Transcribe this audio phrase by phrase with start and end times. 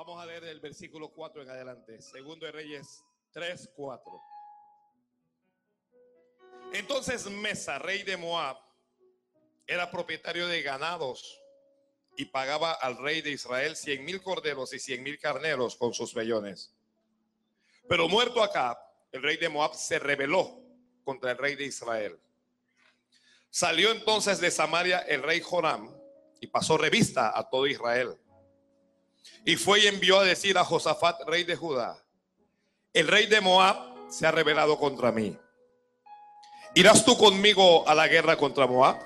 [0.00, 2.00] Vamos a leer el versículo 4 en adelante.
[2.00, 4.12] Segundo de Reyes 3, 4.
[6.72, 8.56] Entonces Mesa, rey de Moab,
[9.66, 11.38] era propietario de ganados
[12.16, 16.14] y pagaba al rey de Israel cien mil corderos y cien mil carneros con sus
[16.14, 16.74] vellones.
[17.86, 18.82] Pero muerto acá,
[19.12, 20.62] el rey de Moab se rebeló
[21.04, 22.18] contra el rey de Israel.
[23.50, 25.94] Salió entonces de Samaria el rey Joram
[26.40, 28.18] y pasó revista a todo Israel.
[29.44, 32.02] Y fue y envió a decir a Josafat, rey de Judá,
[32.92, 35.36] el rey de Moab se ha rebelado contra mí.
[36.74, 38.98] ¿Irás tú conmigo a la guerra contra Moab?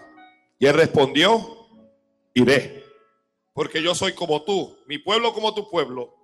[0.58, 1.68] Y él respondió,
[2.34, 2.84] iré,
[3.52, 6.14] porque yo soy como tú, mi pueblo como tu pueblo,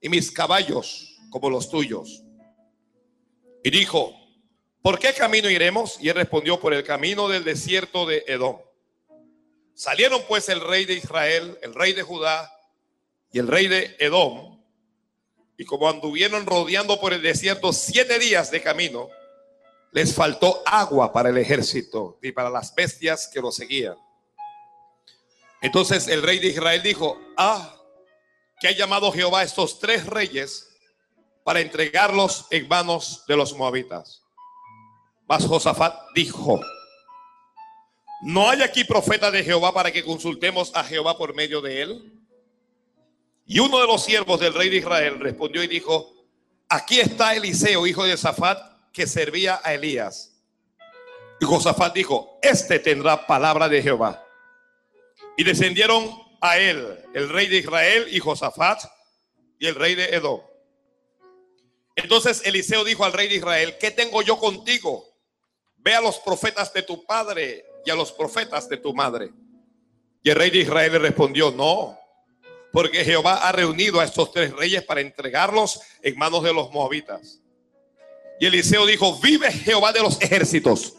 [0.00, 2.22] y mis caballos como los tuyos.
[3.62, 4.14] Y dijo,
[4.82, 5.98] ¿por qué camino iremos?
[6.00, 8.58] Y él respondió, por el camino del desierto de Edom.
[9.74, 12.50] Salieron pues el rey de Israel, el rey de Judá
[13.32, 14.62] y el rey de Edom,
[15.56, 19.08] y como anduvieron rodeando por el desierto siete días de camino,
[19.92, 23.96] les faltó agua para el ejército y para las bestias que lo seguían.
[25.60, 27.74] Entonces el rey de Israel dijo, ah,
[28.60, 30.68] que ha llamado Jehová a estos tres reyes
[31.44, 34.22] para entregarlos en manos de los moabitas.
[35.26, 36.60] Mas Josafat dijo,
[38.22, 42.17] no hay aquí profeta de Jehová para que consultemos a Jehová por medio de él.
[43.50, 46.12] Y uno de los siervos del rey de Israel respondió y dijo,
[46.68, 48.58] aquí está Eliseo, hijo de Zafat,
[48.92, 50.38] que servía a Elías.
[51.40, 54.22] Y Josafat dijo, este tendrá palabra de Jehová.
[55.38, 56.10] Y descendieron
[56.42, 58.82] a él el rey de Israel y Josafat
[59.58, 60.42] y el rey de Edom.
[61.96, 65.06] Entonces Eliseo dijo al rey de Israel, ¿qué tengo yo contigo?
[65.78, 69.30] Ve a los profetas de tu padre y a los profetas de tu madre.
[70.22, 71.98] Y el rey de Israel le respondió, no,
[72.72, 77.40] porque Jehová ha reunido a estos tres reyes para entregarlos en manos de los moabitas.
[78.40, 80.94] Y Eliseo dijo, vive Jehová de los ejércitos,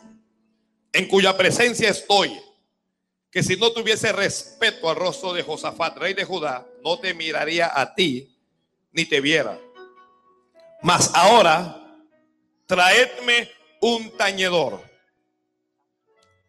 [0.91, 2.39] en cuya presencia estoy,
[3.31, 7.71] que si no tuviese respeto al rostro de Josafat, rey de Judá, no te miraría
[7.73, 8.35] a ti,
[8.91, 9.59] ni te viera.
[10.81, 11.79] Mas ahora,
[12.65, 13.49] traedme
[13.81, 14.81] un tañedor.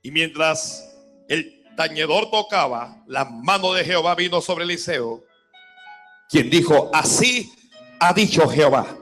[0.02, 0.96] Y mientras
[1.28, 5.24] el tañedor tocaba, la mano de Jehová vino sobre Eliseo,
[6.28, 7.52] quien dijo, así
[7.98, 8.96] ha dicho Jehová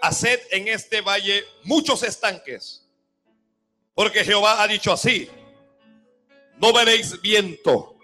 [0.00, 2.86] haced en este valle muchos estanques,
[3.94, 5.28] porque Jehová ha dicho así,
[6.56, 7.96] no veréis viento,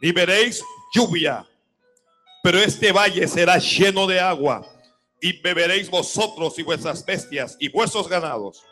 [0.00, 0.62] ni veréis
[0.94, 1.46] lluvia,
[2.42, 4.66] pero este valle será lleno de agua,
[5.20, 8.62] y beberéis vosotros y vuestras bestias y vuestros ganados.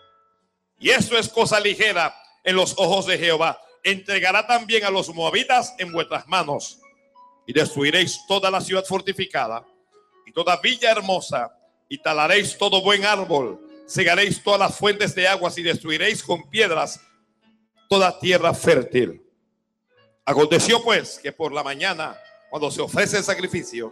[0.78, 3.60] Y esto es cosa ligera en los ojos de Jehová.
[3.82, 6.80] Entregará también a los moabitas en vuestras manos,
[7.48, 9.66] y destruiréis toda la ciudad fortificada
[10.26, 11.50] y toda villa hermosa
[11.88, 17.00] y talaréis todo buen árbol, segaréis todas las fuentes de aguas y destruiréis con piedras
[17.88, 19.22] toda tierra fértil.
[20.26, 22.18] Aconteció pues que por la mañana,
[22.50, 23.90] cuando se ofrece el sacrificio,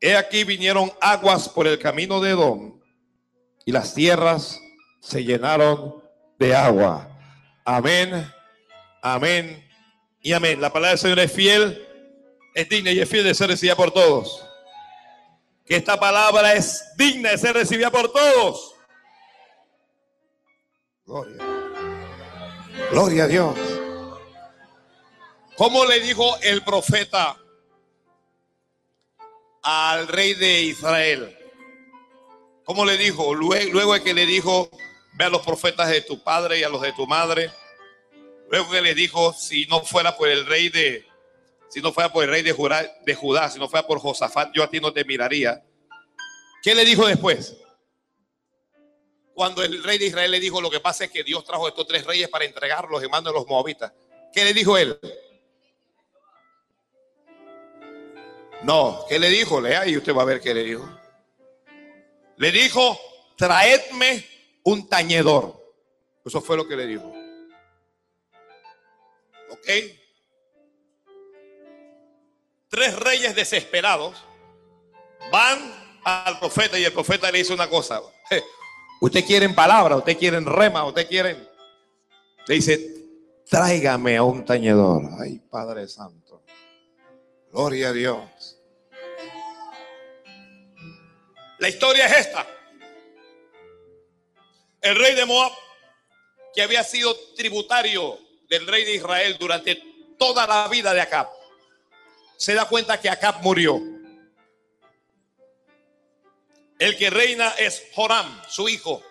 [0.00, 2.80] he aquí vinieron aguas por el camino de Edom
[3.66, 4.58] y las tierras
[5.00, 6.02] se llenaron
[6.38, 7.06] de agua.
[7.66, 8.32] Amén,
[9.02, 9.68] amén
[10.20, 10.60] y amén.
[10.60, 11.86] La palabra del Señor es fiel,
[12.54, 14.46] es digna y es fiel de ser recibida por todos
[15.70, 18.74] que esta palabra es digna de ser recibida por todos.
[21.06, 21.44] Gloria.
[22.90, 23.56] Gloria a Dios.
[25.56, 27.36] ¿Cómo le dijo el profeta
[29.62, 31.38] al rey de Israel?
[32.64, 33.32] ¿Cómo le dijo?
[33.32, 34.70] Luego, luego de que le dijo,
[35.12, 37.52] ve a los profetas de tu padre y a los de tu madre.
[38.50, 41.06] Luego que le dijo, si no fuera por el rey de,
[41.68, 44.50] si no fuera por el rey de Judá, de Judá, si no fuera por Josafat,
[44.52, 45.62] yo a ti no te miraría.
[46.60, 47.56] ¿Qué le dijo después?
[49.34, 51.86] Cuando el rey de Israel le dijo, lo que pasa es que Dios trajo estos
[51.86, 53.92] tres reyes para entregarlos en manos de los moabitas.
[54.32, 54.98] ¿Qué le dijo él?
[58.62, 59.60] No, ¿qué le dijo?
[59.60, 60.88] Lea y usted va a ver qué le dijo.
[62.36, 62.98] Le dijo,
[63.36, 64.26] traedme
[64.64, 65.56] un tañedor.
[66.24, 67.19] Eso fue lo que le dijo.
[72.68, 74.22] Tres reyes desesperados
[75.30, 75.58] van
[76.04, 78.00] al profeta y el profeta le dice una cosa.
[79.00, 81.48] Usted quieren palabra, usted quieren rema, usted quieren.
[82.46, 82.78] Le dice,
[83.48, 85.02] tráigame a un tañedor.
[85.18, 86.42] Ay, Padre Santo.
[87.50, 88.58] Gloria a Dios.
[91.58, 92.46] La historia es esta.
[94.82, 95.52] El rey de Moab,
[96.54, 98.18] que había sido tributario
[98.50, 99.82] del rey de Israel durante
[100.18, 101.40] toda la vida de Acab
[102.40, 103.78] se da cuenta que Acab murió.
[106.78, 109.02] El que reina es Joram, su hijo.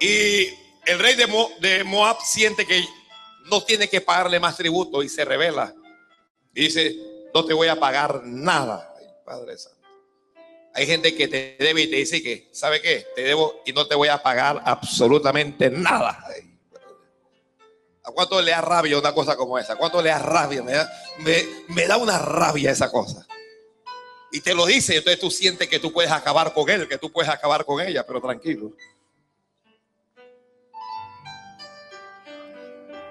[0.00, 0.46] Y
[0.86, 2.82] el rey de, Moab siente que
[3.50, 5.74] no tiene que pagarle más tributo y se revela.
[6.52, 6.96] Dice,
[7.34, 8.94] no te voy a pagar nada.
[9.26, 9.86] Padre Santo.
[10.72, 13.06] Hay gente que te debe y te dice que, ¿sabe qué?
[13.14, 16.24] Te debo y no te voy a pagar absolutamente nada.
[18.04, 19.74] ¿A cuánto le da rabia una cosa como esa?
[19.74, 20.62] ¿A cuánto le da rabia?
[20.62, 20.90] Me da,
[21.68, 23.26] me, da una rabia esa cosa.
[24.32, 27.12] Y te lo dice, entonces tú sientes que tú puedes acabar con él, que tú
[27.12, 28.72] puedes acabar con ella, pero tranquilo.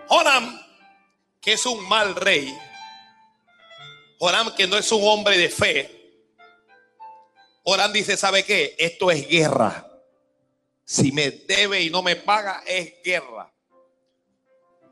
[0.07, 0.59] Joram,
[1.39, 2.53] que es un mal rey,
[4.19, 6.01] Joram que no es un hombre de fe,
[7.63, 8.75] Joram dice, ¿sabe qué?
[8.77, 9.87] Esto es guerra.
[10.83, 13.50] Si me debe y no me paga, es guerra.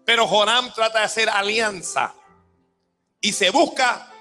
[0.10, 2.16] Pero Joram trata de hacer alianza
[3.22, 4.12] y se busca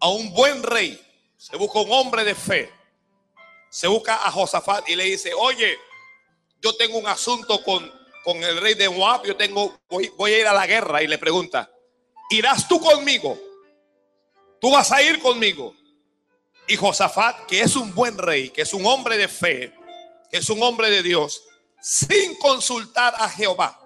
[0.00, 1.00] a un buen rey,
[1.36, 2.72] se busca un hombre de fe,
[3.70, 5.78] se busca a Josafat y le dice, oye,
[6.60, 7.88] yo tengo un asunto con,
[8.24, 11.06] con el rey de Moab, yo tengo, voy, voy a ir a la guerra y
[11.06, 11.70] le pregunta,
[12.30, 13.38] ¿irás tú conmigo?
[14.60, 15.72] ¿Tú vas a ir conmigo?
[16.66, 19.72] Y Josafat, que es un buen rey, que es un hombre de fe,
[20.32, 21.44] que es un hombre de Dios,
[21.80, 23.85] sin consultar a Jehová,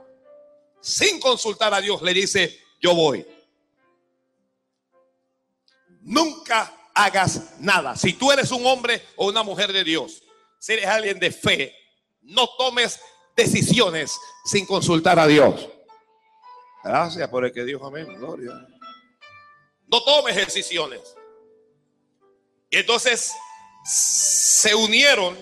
[0.81, 3.27] sin consultar a Dios, le dice, yo voy.
[6.03, 7.97] Nunca hagas nada.
[7.97, 10.23] Si tú eres un hombre o una mujer de Dios,
[10.59, 11.75] si eres alguien de fe,
[12.23, 13.01] no tomes
[13.37, 15.69] decisiones sin consultar a Dios.
[16.83, 18.07] Gracias por el que Dios amén.
[18.19, 18.67] Gloria.
[19.87, 21.01] No tomes decisiones.
[22.71, 23.33] Y entonces
[23.85, 25.37] se unieron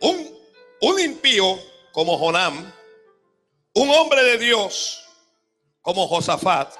[0.00, 0.38] un,
[0.80, 1.58] un impío
[1.92, 2.72] como Jonam
[3.76, 5.04] un hombre de Dios
[5.82, 6.74] como Josafat.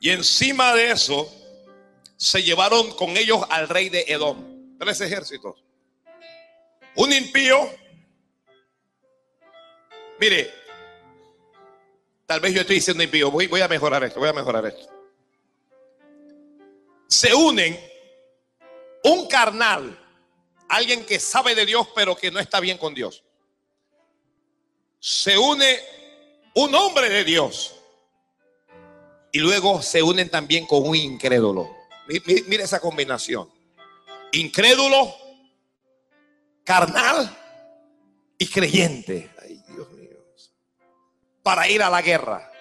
[0.00, 1.28] Y encima de eso
[2.16, 4.78] se llevaron con ellos al rey de Edom.
[4.78, 5.64] Tres ejércitos.
[6.94, 7.68] Un impío.
[10.20, 10.54] Mire,
[12.24, 13.28] tal vez yo estoy diciendo impío.
[13.32, 14.86] Voy, voy a mejorar esto, voy a mejorar esto.
[17.08, 17.80] Se unen
[19.02, 19.98] un carnal,
[20.68, 23.24] alguien que sabe de Dios pero que no está bien con Dios
[25.08, 25.80] se une
[26.54, 27.74] un hombre de Dios
[29.32, 31.74] y luego se unen también con un incrédulo.
[32.46, 33.48] Mira esa combinación.
[34.32, 35.14] Incrédulo,
[36.62, 37.34] carnal
[38.36, 39.30] y creyente.
[39.42, 40.18] Ay, Dios mío.
[41.42, 42.52] Para ir a la guerra.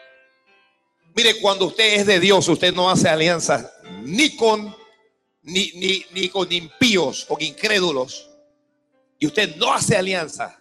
[1.13, 3.73] Mire, cuando usted es de Dios, usted no hace alianza
[4.03, 4.73] ni con
[5.41, 8.29] ni, ni, ni con impíos, con incrédulos.
[9.19, 10.56] Y usted no hace alianza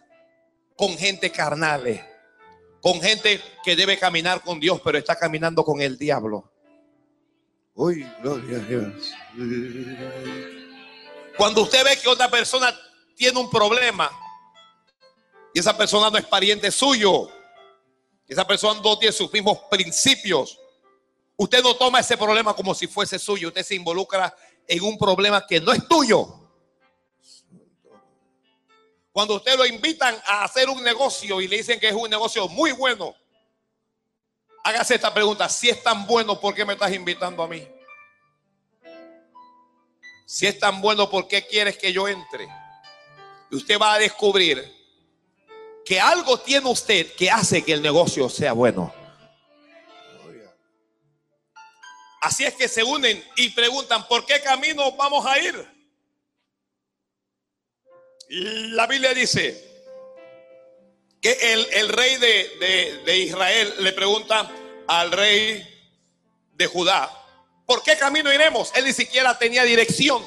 [0.76, 2.04] con gente carnales,
[2.80, 6.52] con gente que debe caminar con Dios, pero está caminando con el diablo.
[7.74, 9.12] Uy, gloria a Dios.
[11.36, 12.74] Cuando usted ve que otra persona
[13.14, 14.10] tiene un problema
[15.52, 17.28] y esa persona no es pariente suyo,
[18.28, 20.58] esa persona no tiene sus mismos principios,
[21.36, 24.34] usted no toma ese problema como si fuese suyo, usted se involucra
[24.66, 26.45] en un problema que no es tuyo.
[29.16, 32.48] Cuando usted lo invitan a hacer un negocio y le dicen que es un negocio
[32.48, 33.16] muy bueno,
[34.62, 37.66] hágase esta pregunta, si es tan bueno, ¿por qué me estás invitando a mí?
[40.26, 42.46] Si es tan bueno, ¿por qué quieres que yo entre?
[43.50, 44.70] Y usted va a descubrir
[45.82, 48.92] que algo tiene usted que hace que el negocio sea bueno.
[52.20, 55.75] Así es que se unen y preguntan, ¿por qué camino vamos a ir?
[58.28, 59.64] La Biblia dice
[61.20, 64.50] que el, rey de, Israel le pregunta
[64.88, 65.66] al rey
[66.52, 67.10] de Judá,
[67.66, 68.72] ¿por qué camino iremos?
[68.74, 70.24] Él ni siquiera tenía dirección.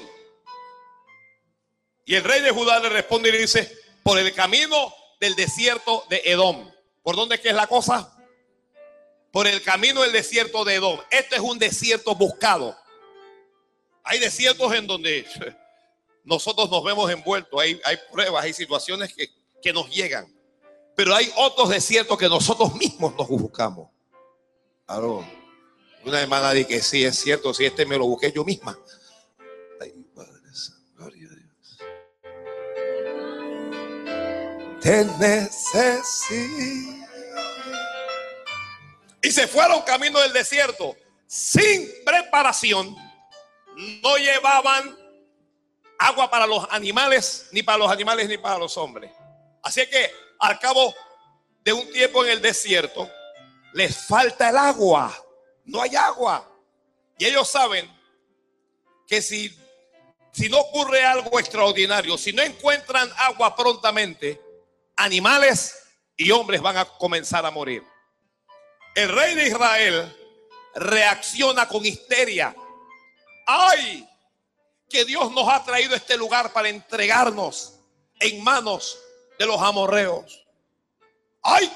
[2.05, 6.05] Y el rey de Judá le responde y le dice, por el camino del desierto
[6.09, 6.71] de Edom.
[7.03, 8.15] ¿Por dónde es es la cosa?
[9.31, 10.99] Por el camino del desierto de Edom.
[11.11, 12.77] Este es un desierto buscado.
[14.03, 15.27] Hay desiertos en donde
[16.23, 17.59] nosotros nos vemos envueltos.
[17.59, 17.79] Hay,
[18.11, 19.29] pruebas, hay situaciones que,
[19.61, 20.33] que nos llegan.
[20.95, 23.89] Pero hay otros desiertos que nosotros mismos nos buscamos.
[24.85, 25.25] Claro.
[26.05, 28.77] Una hermana dice que sí, es cierto, si este me lo busqué yo misma.
[29.79, 30.39] Ay, Padre
[30.95, 31.77] gloria a Dios.
[34.81, 36.99] Te necesito.
[39.21, 40.95] Y se fueron camino del desierto
[41.27, 42.95] sin preparación.
[44.01, 44.97] No llevaban
[45.99, 49.11] agua para los animales, ni para los animales, ni para los hombres.
[49.61, 50.95] Así que al cabo
[51.61, 53.09] de un tiempo en el desierto,
[53.73, 55.13] les falta el agua.
[55.65, 56.49] no hay agua.
[57.17, 57.87] Y ellos saben
[59.05, 59.55] que si,
[60.31, 64.41] si no ocurre algo extraordinario, si no encuentran agua prontamente,
[64.95, 65.75] animales
[66.15, 67.83] y hombres van a comenzar a morir.
[68.95, 70.17] El rey de Israel
[70.75, 72.55] reacciona con histeria.
[73.45, 74.07] ¡Ay!
[74.89, 77.75] Que Dios nos ha traído a este lugar para entregarnos
[78.19, 78.99] en manos
[79.37, 80.45] de los amorreos.
[81.41, 81.71] ¡Ay!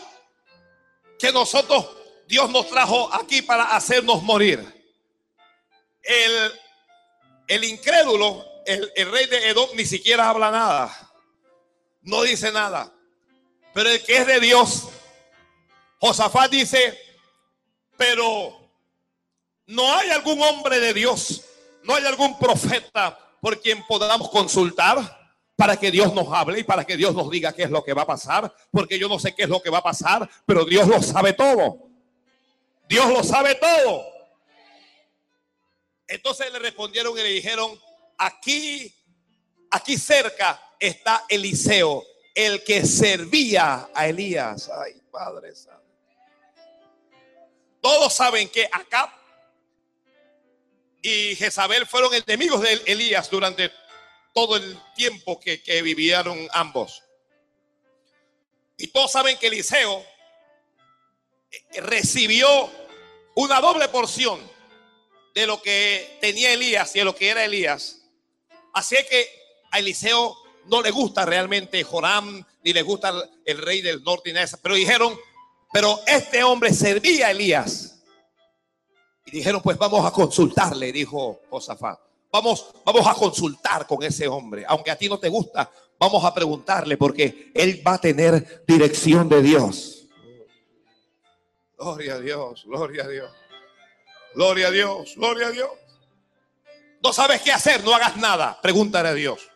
[1.19, 1.87] Que nosotros,
[2.27, 4.59] Dios nos trajo aquí para hacernos morir.
[6.01, 6.51] El,
[7.47, 11.11] el incrédulo, el, el rey de Edom, ni siquiera habla nada.
[12.01, 12.91] No dice nada.
[13.73, 14.89] Pero el que es de Dios,
[15.99, 16.99] Josafat dice,
[17.95, 18.69] pero
[19.67, 21.43] no hay algún hombre de Dios,
[21.83, 24.97] no hay algún profeta por quien podamos consultar
[25.55, 27.93] para que Dios nos hable y para que Dios nos diga qué es lo que
[27.93, 30.65] va a pasar, porque yo no sé qué es lo que va a pasar, pero
[30.65, 31.89] Dios lo sabe todo.
[32.87, 34.03] Dios lo sabe todo.
[36.07, 37.79] Entonces le respondieron y le dijeron,
[38.17, 38.93] aquí,
[39.71, 42.03] aquí cerca está Eliseo,
[42.35, 44.69] el que servía a Elías.
[44.69, 45.81] Ay, Padre Santo.
[47.81, 49.13] Todos saben que acá
[51.03, 53.71] y Jezabel fueron enemigos de Elías durante
[54.33, 57.03] todo el tiempo que, vivieron ambos.
[58.77, 60.03] Y todos saben que Eliseo
[61.51, 62.47] eh, recibió
[63.35, 64.39] una doble porción
[65.35, 67.99] de lo que tenía Elías y de lo que era Elías.
[68.73, 69.27] Así que
[69.71, 74.35] a Eliseo no le gusta realmente Joram, ni le gusta el rey del norte, ni
[74.35, 75.19] nada, pero dijeron,
[75.73, 77.92] pero este hombre servía a Elías.
[79.25, 81.99] Y dijeron, pues vamos a consultarle, dijo Josafat.
[82.31, 84.65] Vamos, vamos a consultar con ese hombre.
[84.67, 89.29] Aunque a ti no te gusta, vamos a preguntarle porque él va a tener dirección
[89.29, 90.07] de Dios.
[91.77, 93.31] Gloria a Dios, gloria a Dios.
[94.33, 95.69] Gloria a Dios, gloria a Dios.
[97.03, 98.59] No sabes qué hacer, no hagas nada.
[98.61, 99.49] Pregúntale a Dios.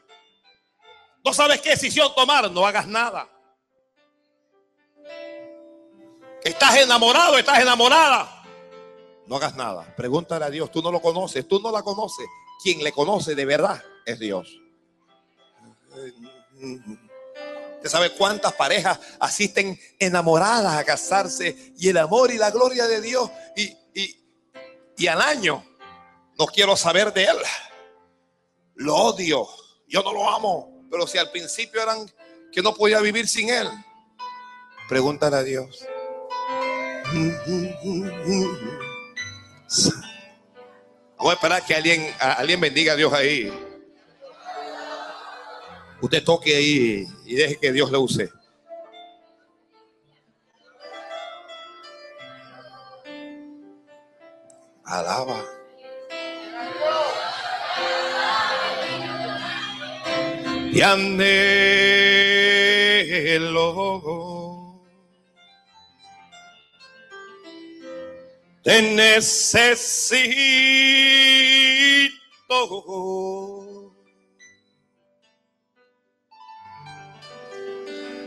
[1.25, 3.27] No sabes qué decisión tomar, no hagas nada.
[6.43, 8.36] Estás enamorado, estás enamorada.
[9.27, 9.93] No hagas nada.
[9.95, 10.71] Pregúntale a Dios.
[10.71, 12.25] Tú no lo conoces, tú no la conoces.
[12.63, 14.59] Quien le conoce de verdad es Dios.
[17.75, 23.01] ¿Usted sabe cuántas parejas asisten enamoradas a casarse y el amor y la gloria de
[23.01, 23.29] Dios?
[23.55, 24.15] Y, y,
[24.97, 25.63] y al año
[26.37, 27.37] no quiero saber de él.
[28.75, 29.47] Lo odio.
[29.87, 30.85] Yo no lo amo.
[30.89, 32.09] Pero si al principio eran
[32.51, 33.67] que no podía vivir sin él,
[34.87, 35.85] pregúntale a Dios.
[41.17, 43.51] Voy a esperar que alguien, alguien bendiga a Dios ahí.
[46.01, 48.29] Usted toque ahí y deje que Dios le use.
[54.85, 55.43] Alaba.
[60.71, 61.27] Y anhelo.
[68.67, 69.55] Te necesito.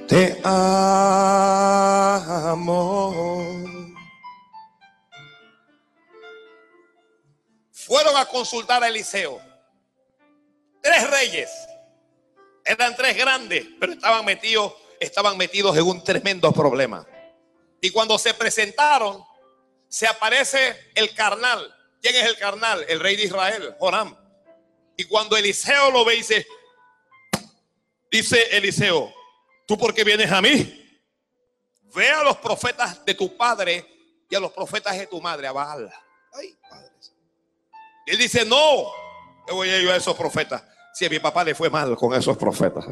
[0.09, 1.05] Te amo.
[7.71, 9.39] Fueron a consultar a Eliseo.
[10.81, 11.51] Tres reyes.
[12.65, 17.07] Eran tres grandes, pero estaban metidos, estaban metidos en un tremendo problema.
[17.83, 19.23] Y cuando se presentaron,
[19.91, 21.77] se aparece el carnal.
[22.01, 22.87] ¿Quién es el carnal?
[22.89, 24.17] El rey de Israel, Joram.
[24.97, 26.47] Y cuando Eliseo lo ve, dice,
[28.11, 29.13] dice Eliseo,
[29.67, 30.77] ¿tú por qué vienes a mí?
[31.95, 33.85] Ve a los profetas de tu padre
[34.31, 35.93] y a los profetas de tu madre, a Baal.
[36.33, 36.89] Ay, padre.
[38.07, 38.93] Él dice, no,
[39.47, 40.63] ¿qué voy a ir a esos profetas?
[40.95, 42.87] Si a mi papá le fue mal con esos profetas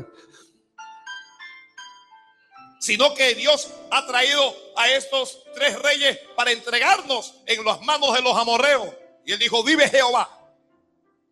[2.78, 8.23] sino que Dios ha traído a estos tres reyes para entregarnos en las manos de
[8.23, 8.88] los amorreos.
[9.25, 10.28] Y él dijo, vive Jehová,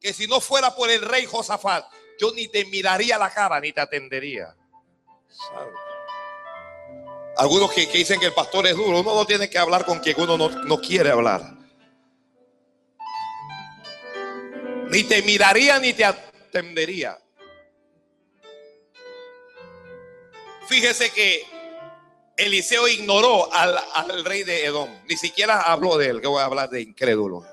[0.00, 1.86] que si no fuera por el rey Josafat,
[2.18, 4.54] yo ni te miraría la cara ni te atendería.
[7.36, 10.18] Algunos que, dicen que el pastor es duro, uno no tiene que hablar con quien
[10.20, 11.54] uno no, no quiere hablar.
[14.88, 17.18] Ni te miraría ni te atendería.
[20.68, 21.46] Fíjese que
[22.36, 24.90] Eliseo ignoró al, rey de Edom.
[25.08, 27.44] Ni siquiera habló de él, que voy a hablar de incrédulo.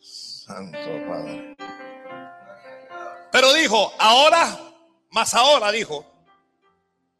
[0.00, 0.78] Santo
[1.08, 1.56] Padre.
[3.30, 4.58] Pero dijo, ahora,
[5.10, 6.04] más ahora dijo,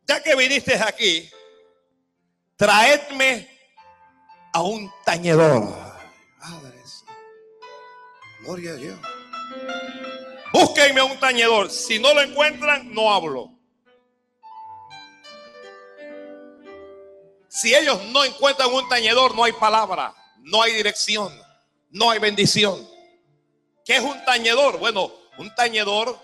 [0.07, 1.31] ya que viniste aquí,
[2.57, 3.49] traedme
[4.53, 5.75] a un tañedor.
[6.39, 7.05] Padres.
[8.41, 8.99] Gloria a Dios.
[10.53, 11.71] Búsquenme un tañedor.
[11.71, 13.52] Si no lo encuentran, no hablo.
[17.55, 21.31] Si ellos no encuentran un tañedor, no hay palabra, no hay dirección,
[21.91, 22.89] no hay bendición.
[23.85, 24.79] ¿Qué es un tañedor?
[24.79, 26.19] Bueno, un tañedor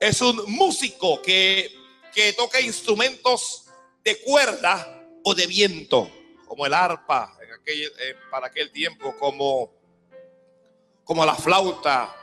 [0.00, 1.70] es un músico que,
[2.14, 3.66] que toca instrumentos
[4.02, 6.10] de cuerda o de viento,
[6.46, 9.74] como el arpa eh, para aquel tiempo, como,
[11.04, 12.16] como la flauta,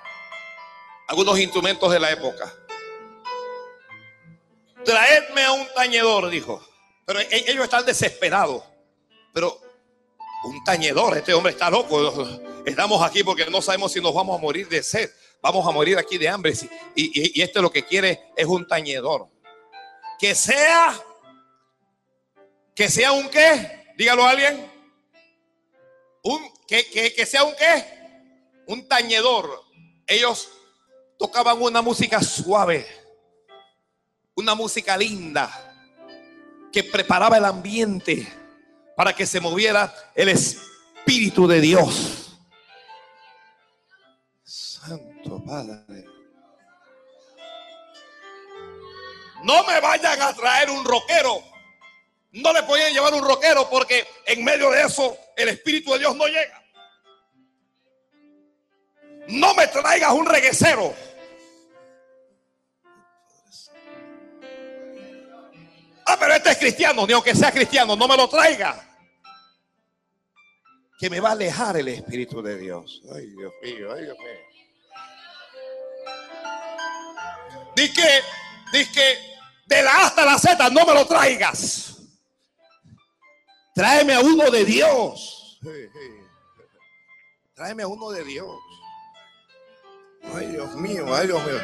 [1.08, 2.51] algunos instrumentos de la época.
[4.84, 6.70] Traedme a un tañedor, dijo.
[7.05, 8.63] Pero e, ellos están desesperados.
[9.34, 9.60] Pero
[10.43, 12.27] un tañedor, este hombre está loco.
[12.65, 15.10] Estamos aquí porque no sabemos si nos vamos a morir de sed.
[15.41, 16.53] Vamos a morir aquí de hambre.
[16.96, 19.27] Y, y, este lo que quiere es un tañedor.
[20.20, 21.00] Que sea,
[22.75, 24.72] que sea un qué, dígalo a alguien.
[26.24, 27.86] Un, que, que, que sea un qué,
[28.67, 29.63] un tañedor.
[30.05, 30.50] Ellos
[31.17, 32.88] tocaban una música suave,
[34.36, 35.70] una música linda,
[36.71, 38.27] que preparaba el ambiente
[38.95, 42.39] para que se moviera el Espíritu de Dios.
[44.43, 46.05] Santo Padre.
[49.43, 51.43] No me vayan a traer un roquero.
[52.33, 56.15] No le pueden llevar un roquero porque en medio de eso el Espíritu de Dios
[56.15, 56.63] no llega.
[59.27, 60.93] No me traigas un reguecero.
[66.05, 68.88] Ah, pero este es cristiano, ni aunque sea cristiano, no me lo traiga.
[70.98, 73.01] Que me va a alejar el Espíritu de Dios.
[73.13, 74.51] Ay, Dios mío, ay, Dios mío.
[77.75, 78.24] Dice
[78.72, 79.17] que, que
[79.65, 81.98] de la A hasta la Z no me lo traigas.
[83.74, 85.60] Tráeme a uno de Dios.
[87.55, 88.58] Tráeme a uno de Dios.
[90.35, 91.59] Ay, Dios mío, ay, Dios mío.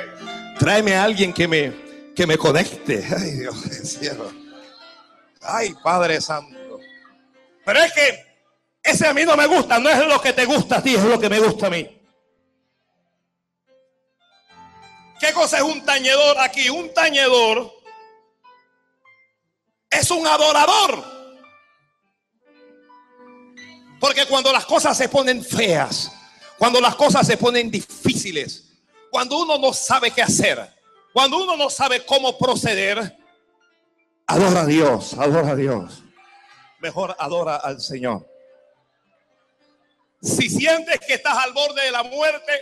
[0.57, 1.86] Tráeme a alguien que me,
[2.17, 3.07] que me conecte.
[3.15, 4.33] Ay, Dios del cielo.
[5.39, 6.79] Ay, Padre Santo.
[7.63, 8.25] Pero es que
[8.81, 11.03] ese a mí no me gusta, no es lo que te gusta a ti, es
[11.03, 11.87] lo que me gusta a mí.
[15.19, 16.69] ¿Qué cosa es un tañedor aquí?
[16.69, 17.71] Un tañedor
[19.91, 21.03] es un adorador.
[23.99, 26.11] Porque cuando las cosas se ponen feas,
[26.57, 28.69] cuando las cosas se ponen difíciles,
[29.11, 30.76] cuando uno no sabe qué hacer,
[31.17, 33.17] cuando uno no sabe cómo proceder,
[34.27, 36.03] adora a Dios, adora a Dios.
[36.79, 38.29] Mejor adora al Señor.
[40.21, 42.53] Si sientes que estás al borde de la muerte,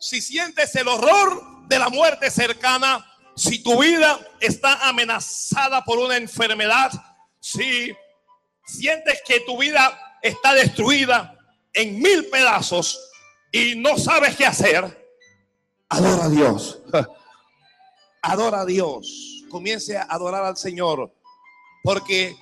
[0.00, 3.06] si sientes el horror de la muerte cercana,
[3.36, 6.90] si tu vida está amenazada por una enfermedad,
[7.38, 7.94] si
[8.66, 11.38] sientes que tu vida está destruida
[11.72, 12.98] en mil pedazos
[13.52, 15.08] y no sabes qué hacer,
[15.88, 16.80] adora a Dios.
[18.22, 21.12] adora a Dios, comience a adorar al Señor,
[21.82, 22.36] porque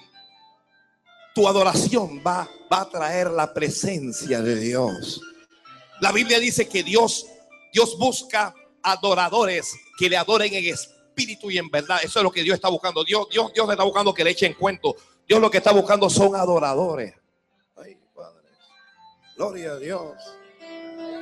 [1.35, 5.21] tu adoración va, va a traer la presencia de Dios.
[6.01, 7.27] La Biblia dice que Dios,
[7.73, 11.99] Dios busca adoradores que le adoren en espíritu y en verdad.
[12.03, 13.05] Eso es lo que Dios está buscando.
[13.05, 14.97] Dios, Dios, Dios está buscando que le echen cuento.
[15.27, 17.15] Dios lo que está buscando son adoradores.
[19.37, 20.17] Gloria a Dios.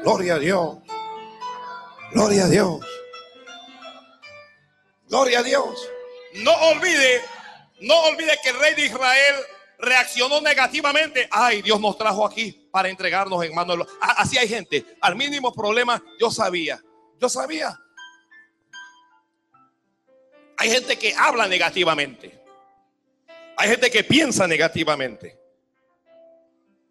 [0.03, 0.79] Gloria a Dios.
[2.13, 2.81] Gloria a Dios.
[5.09, 5.89] Gloria a Dios.
[6.35, 7.23] No olvide,
[7.81, 9.35] no olvide que el rey de Israel
[9.79, 11.29] reaccionó negativamente.
[11.31, 13.87] Ay, Dios nos trajo aquí para entregarnos en manos.
[14.01, 14.85] Así hay gente.
[15.01, 16.81] Al mínimo problema, yo sabía.
[17.21, 17.79] Yo sabía.
[20.59, 22.43] Hay gente que habla negativamente.
[23.57, 25.39] Hay gente que piensa negativamente.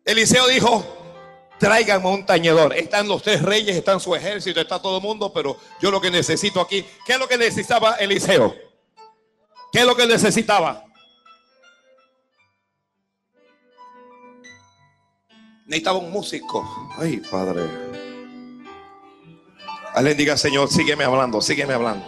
[0.04, 1.05] Eliseo dijo,
[1.60, 2.76] Tráiganme un tañedor.
[2.76, 6.12] Están los tres reyes, están su ejército, está todo el mundo, pero yo lo que
[6.12, 8.54] necesito aquí, ¿qué es lo que necesitaba Eliseo?
[9.72, 10.86] ¿Qué es lo que necesitaba?
[15.66, 16.92] Necesitaba un músico.
[16.98, 17.64] Ay, Padre.
[19.94, 22.06] Alguien diga, Señor, sígueme hablando, sígueme hablando.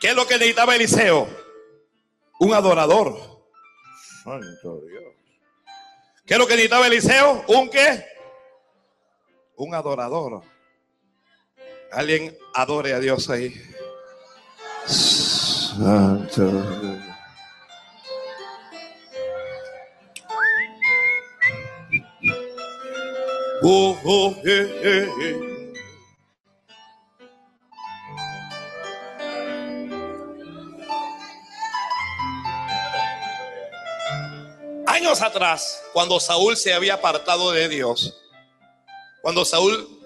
[0.00, 1.28] ¿Qué es lo que necesitaba Eliseo?
[2.38, 3.18] Un adorador.
[4.22, 5.14] Santo Dios.
[6.26, 7.44] ¿Qué es lo que necesitaba Eliseo?
[7.48, 8.09] ¿Un qué?
[9.60, 10.40] Un adorador.
[11.92, 13.52] Alguien adore a Dios ahí.
[14.86, 16.50] Santo.
[23.62, 24.80] Oh, oh, días
[35.22, 38.19] atrás, cuando Saúl se había apartado de Dios,
[39.22, 40.00] cuando Saúl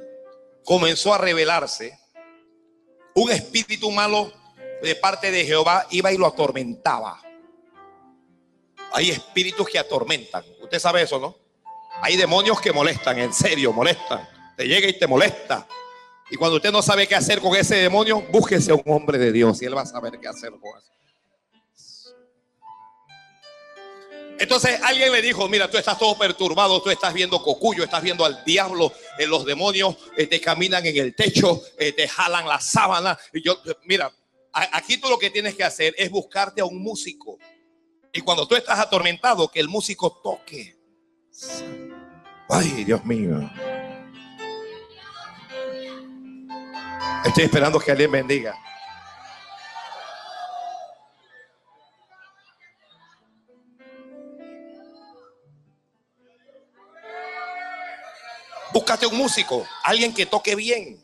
[0.65, 1.99] comenzó a rebelarse,
[3.15, 4.33] un espíritu malo
[4.83, 7.21] de parte de Jehová iba y lo atormentaba.
[8.93, 10.45] Hay espíritus que atormentan.
[10.63, 11.37] Usted sabe eso, ¿no?
[12.01, 14.29] Hay demonios que molestan, en serio, molestan.
[14.57, 15.67] Te llega y te molesta.
[16.31, 19.33] Y cuando usted no sabe qué hacer con ese demonio, búsquese a un hombre de
[19.33, 20.94] Dios y él va a saber qué hacer con eso.
[24.39, 28.25] Entonces alguien le dijo, mira, tú estás todo perturbado, tú estás viendo cocuyo, estás viendo
[28.25, 32.61] al diablo, eh, los demonios eh, te caminan en el techo, eh, te jalan la
[32.61, 33.19] sábana.
[33.33, 34.13] Y yo, mira,
[34.53, 37.39] aquí tú lo que tienes que hacer es buscarte a un músico.
[38.13, 40.77] Y cuando tú estás atormentado, que el músico toque.
[42.49, 43.51] Ay, Dios mío.
[47.25, 48.57] Estoy esperando que alguien bendiga.
[58.85, 61.03] Búscate un músico, alguien que toque bien.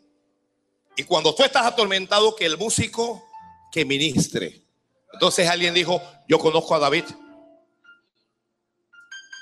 [0.97, 3.27] Y cuando tú estás atormentado, que el músico
[3.73, 4.67] que ministre.
[5.15, 7.05] Entonces alguien dijo, yo conozco a David.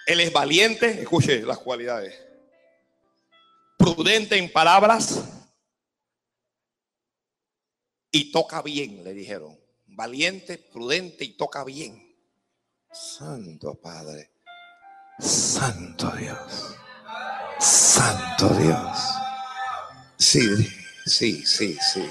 [0.07, 2.15] Él es valiente, escuche las cualidades.
[3.77, 5.25] Prudente en palabras
[8.13, 9.59] y toca bien, le dijeron.
[9.87, 12.17] Valiente, prudente y toca bien.
[12.93, 14.31] Santo Padre,
[15.19, 16.78] Santo Dios.
[17.59, 18.99] Santo Dios.
[20.17, 20.41] Sí,
[21.07, 22.07] sí, sí, sí.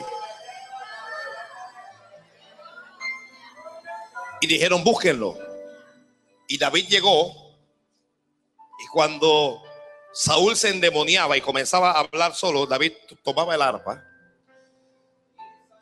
[4.41, 5.37] Y dijeron, búsquenlo.
[6.47, 7.31] Y David llegó.
[8.79, 9.63] Y cuando
[10.13, 14.03] Saúl se endemoniaba y comenzaba a hablar solo, David tomaba el arpa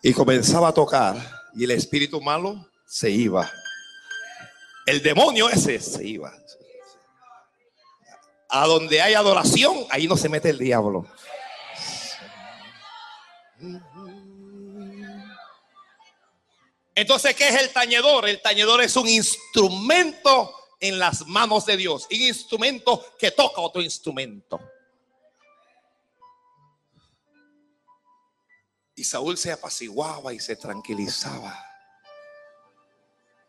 [0.06, 1.16] y comenzaba a tocar.
[1.56, 3.52] Y el espíritu malo se iba.
[4.86, 6.32] El demonio ese se iba.
[8.58, 11.06] A donde hay adoración, ahí no se mete el diablo.
[16.96, 18.30] Entonces, ¿qué es el tañedor?
[18.30, 22.08] El tañedor es un instrumento en las manos de Dios.
[22.10, 24.62] Un instrumento que toca otro instrumento.
[28.96, 31.62] Y Saúl se apaciguaba y se tranquilizaba.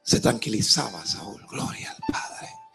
[0.02, 1.46] Se tranquilizaba Saúl.
[1.46, 2.65] Gloria al Padre.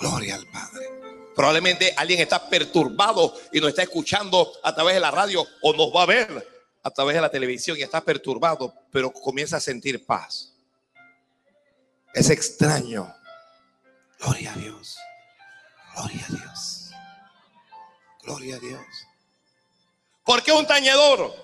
[0.00, 1.00] Gloria al Padre.
[1.34, 5.94] Probablemente alguien está perturbado y nos está escuchando a través de la radio o nos
[5.94, 6.48] va a ver
[6.82, 10.54] a través de la televisión y está perturbado, pero comienza a sentir paz.
[12.14, 13.14] Es extraño.
[14.18, 14.96] Gloria a Dios.
[15.94, 16.90] Gloria a Dios.
[18.22, 18.86] Gloria a Dios.
[20.24, 21.34] ¿Por qué un tañedor?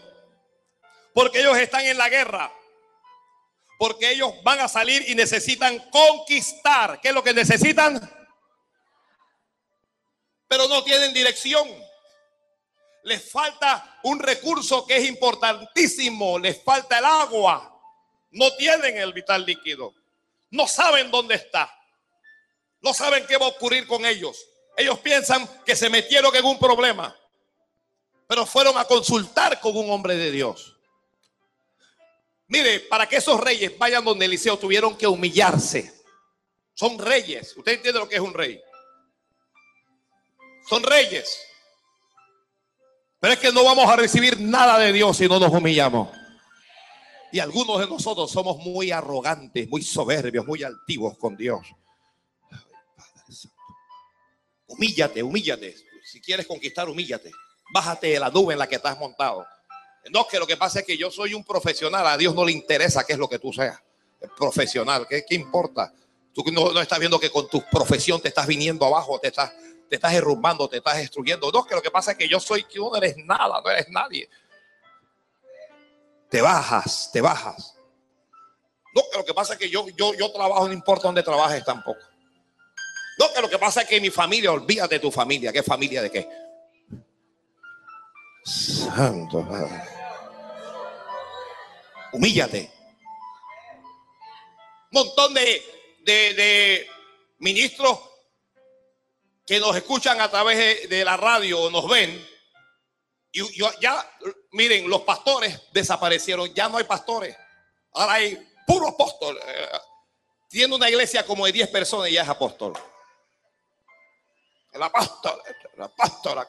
[1.15, 2.53] Porque ellos están en la guerra.
[3.79, 7.01] Porque ellos van a salir y necesitan conquistar.
[7.01, 8.16] ¿Qué es lo que necesitan?
[10.49, 11.69] Pero no tienen dirección.
[13.05, 17.73] Les falta un recurso que es importantísimo, les falta el agua.
[18.33, 19.95] No tienen el vital líquido.
[20.51, 21.73] No saben dónde está.
[22.81, 24.47] No saben qué va a ocurrir con ellos.
[24.77, 27.17] Ellos piensan que se metieron en un problema,
[28.27, 30.77] pero fueron a consultar con un hombre de Dios.
[32.49, 35.93] Mire, para que esos reyes vayan donde Eliseo tuvieron que humillarse.
[36.75, 37.57] Son reyes.
[37.57, 38.63] ¿Usted entiende lo que es un rey?
[40.69, 41.39] Son reyes.
[43.21, 46.09] Pero es que no vamos a recibir nada de Dios si no nos humillamos.
[47.33, 51.67] Y algunos de nosotros somos muy arrogantes, muy soberbios, muy altivos con Dios.
[54.67, 55.77] Humíllate, humíllate.
[56.05, 57.31] Si quieres conquistar, humíllate.
[57.73, 59.45] Bájate de la nube en la que estás montado.
[60.11, 62.07] No, que lo que pasa es que yo soy un profesional.
[62.07, 63.81] A Dios no le interesa qué es lo que tú seas.
[64.37, 65.93] profesional, ¿qué, qué importa?
[66.33, 69.53] Tú no, no, estás viendo que con tu profesión te estás viniendo abajo, te estás,
[69.89, 71.51] te estás derrumbando, te estás destruyendo.
[71.51, 73.89] No, que lo que pasa es que yo soy, que no eres nada, no eres
[73.89, 74.29] nadie.
[76.29, 77.77] Te bajas, te bajas.
[78.95, 81.65] No, que lo que pasa es que yo, yo, yo trabajo, no importa dónde trabajes
[81.65, 82.01] tampoco.
[83.19, 85.53] No, que lo que pasa es que mi familia, olvídate de tu familia.
[85.53, 86.29] ¿Qué familia de qué?
[88.45, 89.83] Santo Padre.
[92.13, 92.71] Humíllate.
[94.93, 95.63] Un montón de,
[96.05, 96.87] de, de
[97.39, 97.99] ministros
[99.47, 102.27] que nos escuchan a través de, la radio o nos ven,
[103.31, 103.43] y,
[103.81, 104.19] ya,
[104.53, 107.37] miren, los pastores desaparecieron, ya no hay pastores,
[107.93, 109.39] ahora hay puro apóstol.
[109.47, 109.69] Eh,
[110.49, 112.73] tiene una iglesia como de 10 personas y ya es apóstol.
[114.73, 115.41] El apóstol,
[115.77, 116.49] la pastora.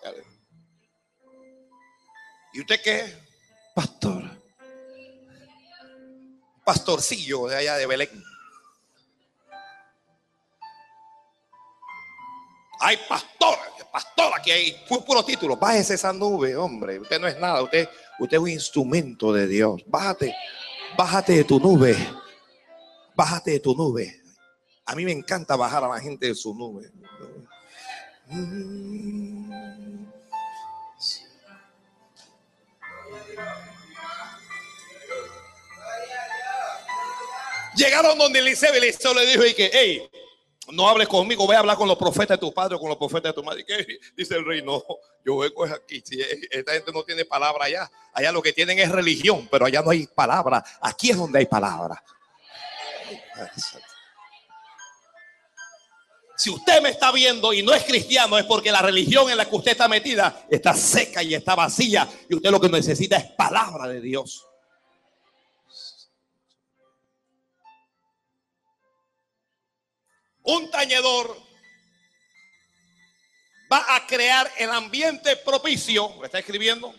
[2.53, 3.17] ¿Y usted qué es?
[3.75, 4.23] Pastor.
[6.65, 8.23] Pastorcillo de allá de Belén.
[12.87, 13.57] Hay pastor,
[13.91, 15.57] pastor aquí hay puro título.
[15.57, 16.97] Bájese esa nube, hombre.
[16.99, 17.61] Usted no es nada.
[17.61, 19.83] Usted, usted es un instrumento de Dios.
[19.87, 20.33] Bájate,
[20.97, 21.97] bájate de tu nube.
[23.13, 24.21] Bájate de tu nube.
[24.85, 26.89] A mí me encanta bajar a la gente de su nube.
[37.75, 40.09] Llegaron donde Eliseo y Eliseo le dijo y que, hey,
[40.71, 42.97] no hables conmigo, voy a hablar con los profetas de tu padre o con los
[42.97, 43.65] profetas de tu madre.
[43.65, 43.99] ¿Qué?
[44.17, 44.83] Dice el rey, no,
[45.23, 46.01] yo vengo aquí.
[46.03, 46.19] Si
[46.51, 49.91] esta gente no tiene palabra allá, allá lo que tienen es religión, pero allá no
[49.91, 50.63] hay palabra.
[50.81, 52.03] Aquí es donde hay palabra.
[56.35, 59.45] Si usted me está viendo y no es cristiano, es porque la religión en la
[59.45, 62.07] que usted está metida está seca y está vacía.
[62.29, 64.46] Y usted lo que necesita es palabra de Dios.
[70.47, 71.37] Un tañedor
[73.71, 76.09] va a crear el ambiente propicio.
[76.17, 76.93] ¿Me está escribiendo?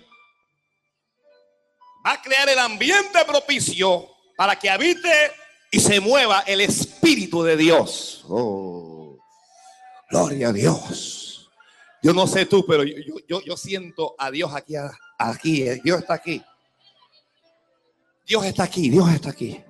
[2.06, 5.32] Va a crear el ambiente propicio para que habite
[5.70, 8.24] y se mueva el Espíritu de Dios.
[8.28, 9.18] Oh.
[10.10, 11.50] Gloria a Dios.
[12.02, 14.74] Yo no sé tú, pero yo, yo, siento a Dios aquí,
[15.18, 15.62] aquí.
[15.62, 16.42] Eh, Dios está aquí.
[18.26, 19.62] Dios está aquí, Dios está aquí.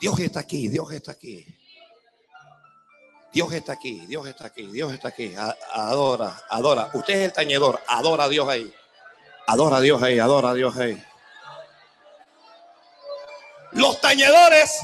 [0.00, 1.46] Dios está aquí, Dios está aquí.
[3.32, 5.34] Dios está aquí, Dios está aquí, Dios está aquí.
[5.72, 6.90] Adora, adora.
[6.94, 8.72] Usted es el tañedor, adora a Dios ahí.
[9.46, 11.02] Adora a Dios ahí, adora a Dios ahí.
[13.72, 14.80] Los tañedores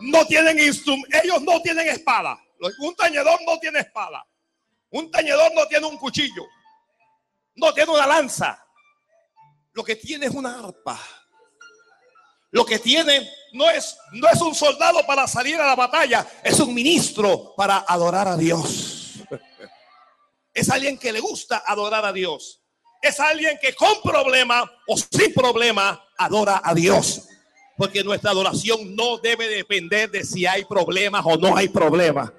[0.00, 2.38] no tienen instrumento, ellos no tienen espada.
[2.78, 4.26] Un tañedor no tiene espada.
[4.90, 6.46] Un tañedor no tiene un cuchillo.
[7.56, 8.64] No tiene una lanza.
[9.72, 10.98] Lo que tiene es una arpa.
[12.50, 16.58] Lo que tiene no es, no es un soldado para salir a la batalla, es
[16.60, 19.14] un ministro para adorar a Dios.
[20.54, 22.62] Es alguien que le gusta adorar a Dios.
[23.02, 27.28] Es alguien que con problema o sin problema adora a Dios.
[27.76, 32.32] Porque nuestra adoración no debe depender de si hay problemas o no hay problemas.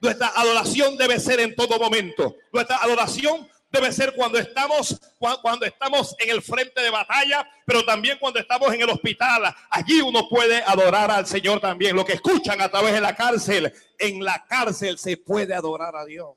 [0.00, 2.34] Nuestra adoración debe ser en todo momento.
[2.52, 5.00] Nuestra adoración debe ser cuando estamos
[5.42, 9.54] cuando estamos en el frente de batalla, pero también cuando estamos en el hospital.
[9.70, 11.96] Allí uno puede adorar al Señor también.
[11.96, 16.04] Lo que escuchan a través de la cárcel, en la cárcel se puede adorar a
[16.04, 16.36] Dios.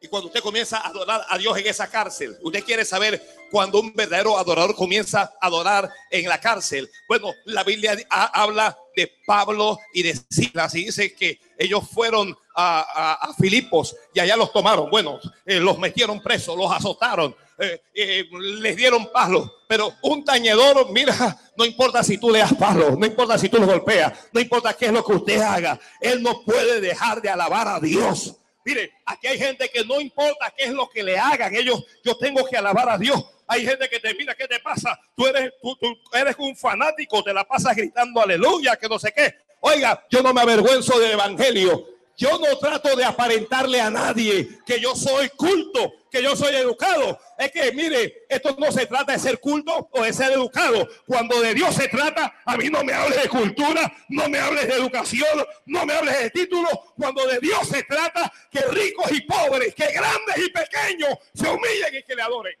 [0.00, 3.78] Y cuando usted comienza a adorar a Dios en esa cárcel, usted quiere saber cuando
[3.78, 6.90] un verdadero adorador comienza a adorar en la cárcel.
[7.06, 13.34] Bueno, la Biblia habla de Pablo y de Silas y dice que ellos fueron a,
[13.38, 14.90] Filipos y allá los tomaron.
[14.90, 18.24] Bueno, eh, los metieron presos, los azotaron, eh, eh,
[18.60, 19.50] les dieron palos.
[19.68, 21.14] Pero un tañedor, mira,
[21.56, 24.74] no importa si tú le das palos, no importa si tú lo golpeas, no importa
[24.74, 28.36] qué es lo que usted haga, él no puede dejar de alabar a Dios.
[28.64, 32.16] Mire, aquí hay gente que no importa qué es lo que le hagan, ellos, yo
[32.16, 33.24] tengo que alabar a Dios.
[33.46, 34.98] Hay gente que te mira, ¿qué te pasa?
[35.16, 35.76] Tú eres, tú,
[36.12, 39.34] eres un fanático, te la pasas gritando aleluya, que no sé qué.
[39.60, 41.86] Oiga, yo no me avergüenzo del evangelio.
[42.16, 47.18] Yo no trato de aparentarle a nadie que yo soy culto, que yo soy educado.
[47.38, 50.86] Es que, mire, esto no se trata de ser culto o de ser educado.
[51.06, 54.68] Cuando de Dios se trata, a mí no me hables de cultura, no me hables
[54.68, 56.72] de educación, no me hables de títulos.
[56.96, 61.94] Cuando de Dios se trata, que ricos y pobres, que grandes y pequeños se humillen
[61.94, 62.54] y que le adoren.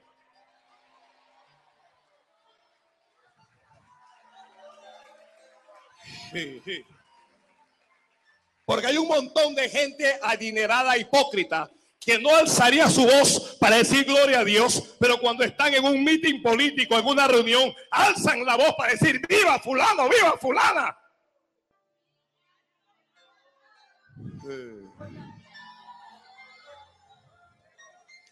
[8.72, 14.06] Porque hay un montón de gente adinerada, hipócrita, que no alzaría su voz para decir
[14.06, 18.56] gloria a Dios, pero cuando están en un mitin político, en una reunión, alzan la
[18.56, 20.96] voz para decir viva fulano, viva fulana.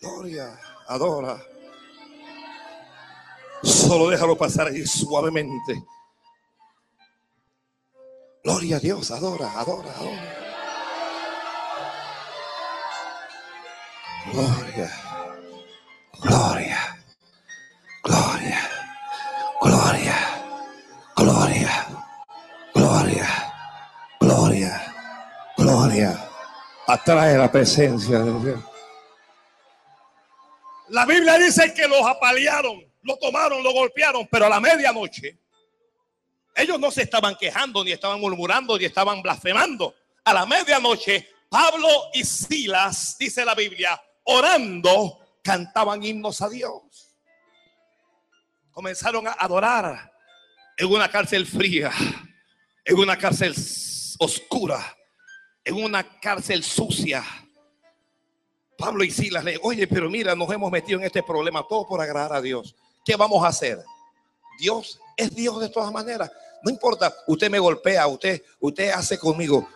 [0.01, 1.39] Gloria, adora.
[3.63, 5.85] Solo déjalo pasar ahí suavemente.
[8.43, 10.37] Gloria a Dios, adora, adora, adora.
[14.33, 14.91] Gloria,
[16.21, 16.79] gloria,
[18.03, 18.61] gloria,
[19.61, 20.19] gloria,
[21.17, 21.87] gloria,
[22.75, 23.29] gloria,
[24.21, 24.95] gloria,
[25.57, 26.31] gloria.
[26.87, 28.61] Atrae la presencia de Dios.
[30.89, 35.39] La Biblia dice que los apalearon, lo tomaron, lo golpearon, pero a la medianoche
[36.61, 39.95] ellos no se estaban quejando, ni estaban murmurando, ni estaban blasfemando.
[40.25, 47.17] A la medianoche, Pablo y Silas, dice la Biblia, orando, cantaban himnos a Dios.
[48.71, 50.13] Comenzaron a adorar
[50.77, 51.91] en una cárcel fría,
[52.85, 53.55] en una cárcel
[54.19, 54.97] oscura,
[55.65, 57.25] en una cárcel sucia.
[58.79, 62.01] Pablo y Silas le, oye, pero mira, nos hemos metido en este problema todo por
[62.01, 62.75] agradar a Dios.
[63.05, 63.79] ¿Qué vamos a hacer?
[64.59, 66.31] Dios es Dios de todas maneras.
[66.63, 69.69] No importa, usted me golpea, usted, usted hace conmigo.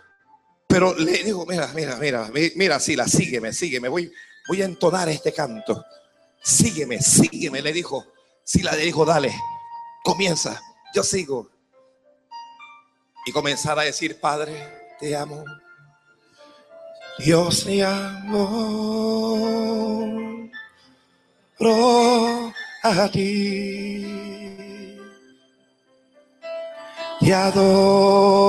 [0.66, 3.88] Pero le digo, mira, mira, mira, mira, Silas, sígueme, sígueme.
[3.88, 4.12] Voy,
[4.48, 5.84] voy a entonar este canto.
[6.42, 8.04] Sígueme, sígueme, le dijo.
[8.42, 9.34] Silas le dijo, dale,
[10.02, 10.60] comienza,
[10.94, 11.50] yo sigo.
[13.26, 15.44] Y comenzar a decir, Padre, te amo.
[17.18, 19.24] Dios te amo.
[22.84, 24.33] a ti.
[27.24, 28.42] Te adoro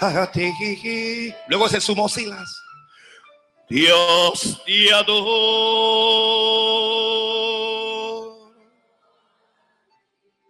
[0.00, 1.32] a ti.
[1.46, 2.60] Luego se sumó Silas.
[3.68, 5.36] Dios te adoro.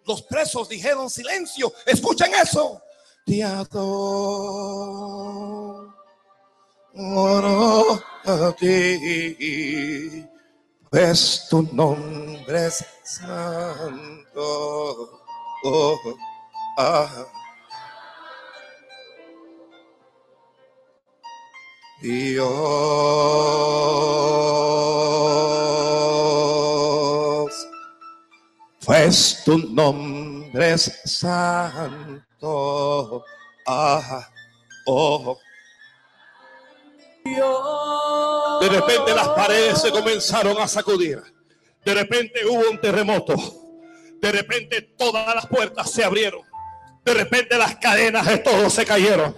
[0.06, 1.74] Los presos dijeron silencio.
[1.84, 2.80] Escuchen eso
[3.26, 4.32] te adoro
[8.24, 10.24] a ti,
[10.90, 14.42] pues tu nombre es santo.
[15.64, 15.98] Oh,
[16.78, 17.26] ah.
[22.02, 22.46] Dios,
[28.84, 32.04] pues tu nombre es santo.
[33.66, 34.28] Ah,
[34.86, 35.38] oh.
[38.60, 41.22] De repente las paredes se comenzaron a sacudir.
[41.84, 43.34] De repente hubo un terremoto.
[44.20, 46.42] De repente todas las puertas se abrieron.
[47.04, 49.34] De repente las cadenas de todos se cayeron.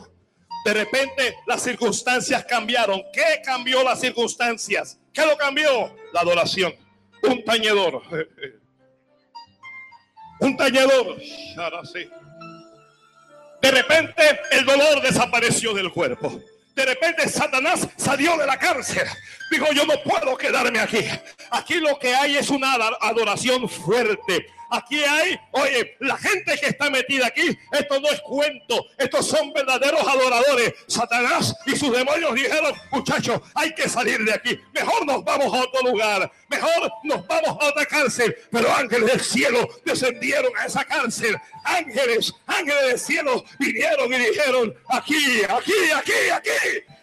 [0.64, 3.03] De repente las circunstancias cambiaron.
[3.12, 4.98] ¿Qué cambió las circunstancias?
[5.12, 5.94] ¿Qué lo cambió?
[6.12, 6.74] La adoración.
[7.22, 8.03] Un tañedor.
[10.40, 11.16] Un tañedor.
[13.61, 14.22] De repente
[14.53, 16.40] el dolor desapareció del cuerpo.
[16.78, 19.02] De repente Satanás salió de la cárcel.
[19.50, 21.04] Dijo, yo no puedo quedarme aquí.
[21.50, 24.46] Aquí lo que hay es una adoración fuerte.
[24.70, 29.52] Aquí hay, oye, la gente que está metida aquí, esto no es cuento, estos son
[29.52, 30.74] verdaderos adoradores.
[30.87, 34.61] Satanás y sus demonios dijeron, muchachos, hay que salir de aquí.
[34.72, 38.37] Mejor nos vamos a otro lugar, mejor nos vamos a otra cárcel.
[38.50, 41.37] Pero ángeles del cielo descendieron a esa cárcel.
[41.64, 46.50] Ángeles, ángeles del cielo vinieron y dijeron, aquí, aquí, aquí, aquí.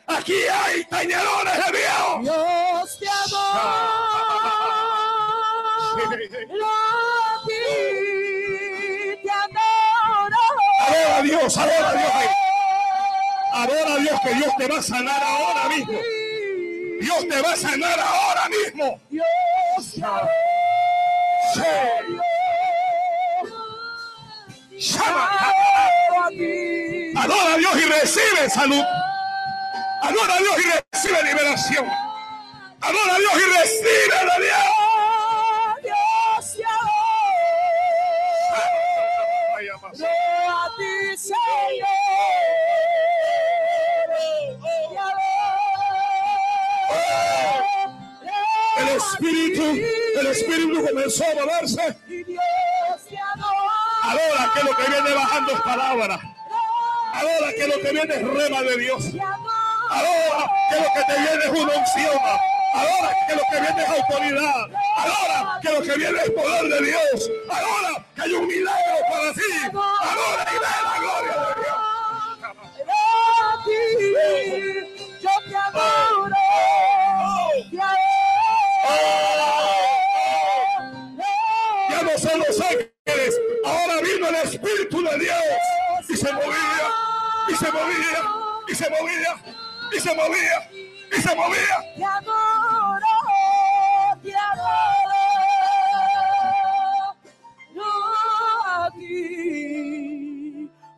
[0.08, 2.22] Aquí hay tañerones de Dios.
[2.22, 4.16] Dios te adora.
[10.88, 12.12] Adora a Dios, adora a Dios.
[13.54, 16.00] Adora a Dios que Dios te va a sanar ahora mismo.
[17.02, 19.00] Dios te va a sanar ahora mismo.
[19.10, 19.26] Dios
[27.16, 28.84] Adora a Dios y recibe salud.
[30.02, 31.88] Adora a Dios y recibe liberación.
[32.82, 34.85] Adora a Dios y recibe la
[48.78, 49.64] El espíritu,
[50.20, 51.98] el espíritu comenzó a moverse.
[54.04, 56.20] Ahora que lo que viene bajando es palabra.
[57.14, 59.06] Ahora que lo que viene es rema de Dios.
[59.90, 62.55] Ahora que lo que te viene es una unción.
[62.76, 64.68] Ahora que lo que viene es autoridad.
[64.98, 67.32] Ahora que lo que viene es poder de Dios.
[67.50, 69.42] Ahora que hay un milagro para ti.
[69.74, 71.78] Ahora y la gloria de Dios.
[75.22, 76.36] Yo te adoro.
[81.90, 83.42] Ya no son los ángeles.
[83.66, 85.44] Ahora vino el Espíritu de Dios.
[86.10, 86.92] Y se movía.
[87.48, 88.22] Y se movía.
[88.68, 89.36] Y se movía.
[89.96, 90.70] Y se movía.
[91.18, 91.86] Y se movía.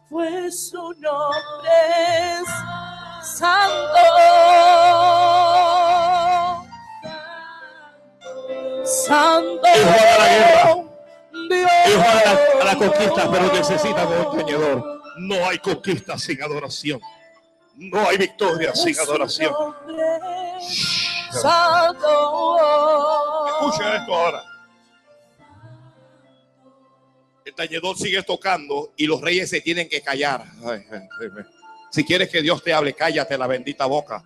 [0.10, 1.70] pues su nombre
[3.22, 3.74] Santo.
[8.84, 9.62] Santo.
[9.76, 10.76] Hijo a la guerra.
[11.50, 12.06] Dios.
[12.62, 15.02] a la, conquista, pero necesita de un teñedor.
[15.18, 17.00] No hay conquista sin adoración.
[17.78, 19.54] No hay victoria sin adoración.
[21.32, 22.58] Santo.
[23.48, 24.58] Escucha esto ahora
[27.48, 30.46] el tañedor sigue tocando y los reyes se tienen que callar.
[31.92, 34.22] si quieres que Dios te hable, cállate la bendita boca.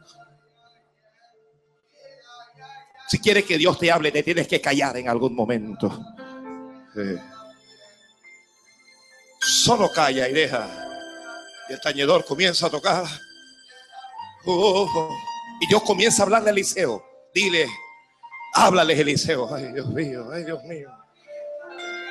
[3.08, 6.04] Si quieres que Dios te hable, te tienes que callar en algún momento.
[9.40, 10.68] Solo calla y deja.
[11.70, 13.06] Y el tañedor comienza a tocar.
[14.46, 15.16] Oh,
[15.60, 17.06] y Dios comienza a hablarle a Eliseo.
[17.34, 17.68] Dile,
[18.54, 19.54] háblale Eliseo.
[19.54, 20.90] Ay, Dios mío, ay, Dios mío.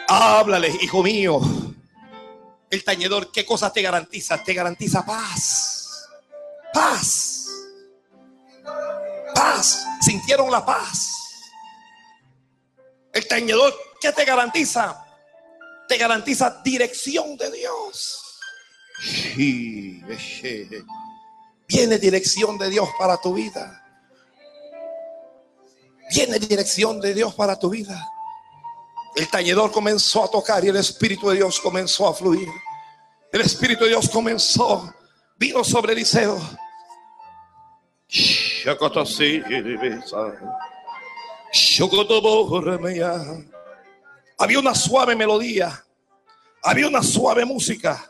[0.08, 1.40] Háblale, hijo mío.
[2.70, 4.42] El tañedor, ¿qué cosas te garantiza?
[4.42, 6.08] Te garantiza paz.
[6.72, 7.48] Paz.
[9.34, 9.84] Paz.
[10.00, 11.16] Sintieron la paz.
[13.12, 15.04] El tañedor, ¿qué te garantiza?
[15.88, 18.22] Te garantiza dirección de Dios.
[21.70, 23.80] Viene dirección de Dios para tu vida.
[26.12, 28.08] Viene dirección de Dios para tu vida.
[29.14, 32.48] El tañedor comenzó a tocar y el Espíritu de Dios comenzó a fluir.
[33.32, 34.92] El Espíritu de Dios comenzó,
[35.36, 36.40] vino sobre Eliseo.
[44.38, 45.84] Había una suave melodía,
[46.64, 48.09] había una suave música.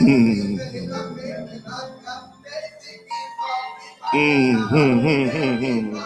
[0.00, 0.58] Mm.
[4.14, 6.02] Mm, mm,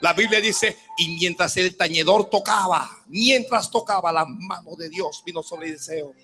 [0.00, 5.42] la Biblia dice, y mientras el tañedor tocaba, mientras tocaba la mano de Dios vino
[5.42, 6.14] sobre Eliseo.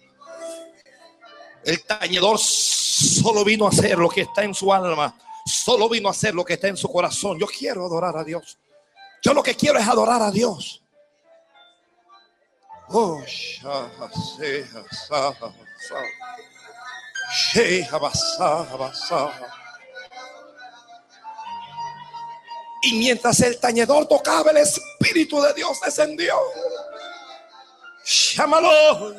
[1.64, 6.12] El tañedor solo vino a hacer lo que está en su alma, solo vino a
[6.12, 7.38] hacer lo que está en su corazón.
[7.38, 8.58] Yo quiero adorar a Dios.
[9.22, 10.82] Yo lo que quiero es adorar a Dios.
[12.88, 13.22] Oh,
[22.82, 26.34] y mientras el tañedor tocaba, el Espíritu de Dios descendió.
[28.34, 29.14] Llámalo.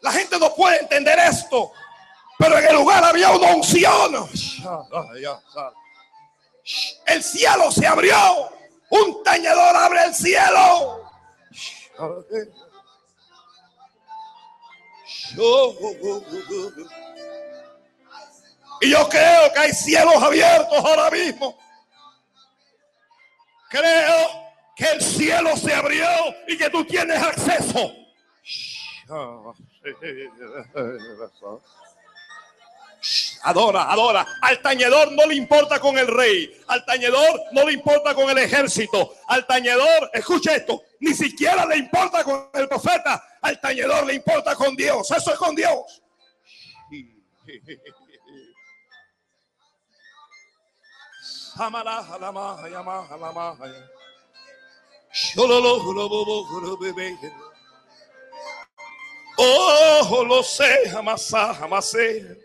[0.00, 1.72] La gente no puede entender esto,
[2.38, 4.28] pero en el lugar había una unción.
[7.06, 8.50] El cielo se abrió.
[8.90, 11.10] Un tañedor abre el cielo.
[18.80, 21.56] Y yo creo que hay cielos abiertos ahora mismo.
[23.74, 26.06] Creo que el cielo se abrió
[26.46, 27.92] y que tú tienes acceso.
[33.42, 34.24] Adora, adora.
[34.42, 36.56] Al tañedor no le importa con el rey.
[36.68, 39.16] Al tañedor no le importa con el ejército.
[39.26, 43.24] Al tañedor, escucha esto, ni siquiera le importa con el profeta.
[43.42, 45.10] Al tañedor le importa con Dios.
[45.10, 46.00] Eso es con Dios.
[59.36, 62.38] Oh, lo sé, jamás, jamás sé.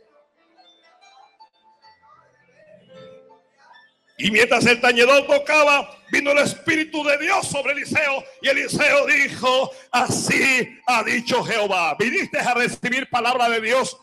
[4.18, 8.24] Y mientras el tañedor tocaba, vino el Espíritu de Dios sobre Eliseo.
[8.42, 11.96] Y Eliseo dijo, así ha dicho Jehová.
[11.98, 13.98] Viniste a recibir palabra de Dios.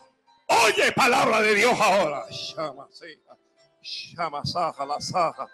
[0.47, 2.25] Oye palabra de Dios ahora.
[2.29, 3.26] Llama, llama,
[4.43, 5.47] saja, la saja.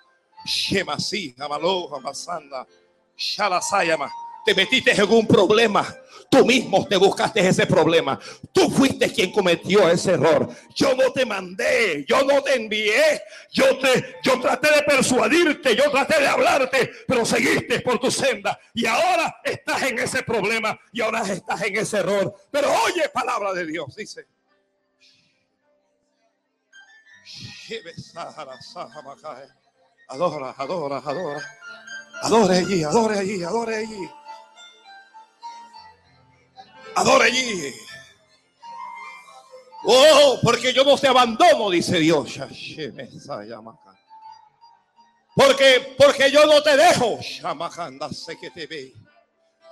[0.45, 2.67] Shema, sí, amaloja, masanda.
[3.15, 4.11] Shalasayama.
[4.45, 5.87] Te metiste en un problema
[6.33, 8.19] Tú mismo te buscaste ese problema.
[8.51, 10.49] Tú fuiste quien cometió ese error.
[10.73, 13.21] Yo no te mandé, yo no te envié.
[13.51, 18.59] Yo te yo traté de persuadirte, yo traté de hablarte, pero seguiste por tu senda
[18.73, 22.33] y ahora estás en ese problema y ahora estás en ese error.
[22.49, 24.25] Pero oye palabra de Dios, dice.
[30.09, 31.41] Adora, adora, adora.
[32.21, 34.11] Adore allí, adore allí, adore allí.
[36.95, 37.73] Adora allí.
[39.85, 42.37] Oh, porque yo no te abandono, dice Dios.
[45.35, 47.19] Porque, porque yo no te dejo.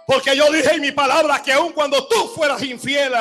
[0.08, 3.14] Porque yo dije en mi palabra que aun cuando tú fueras infiel,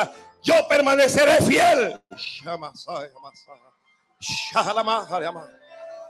[0.43, 2.01] yo permaneceré fiel.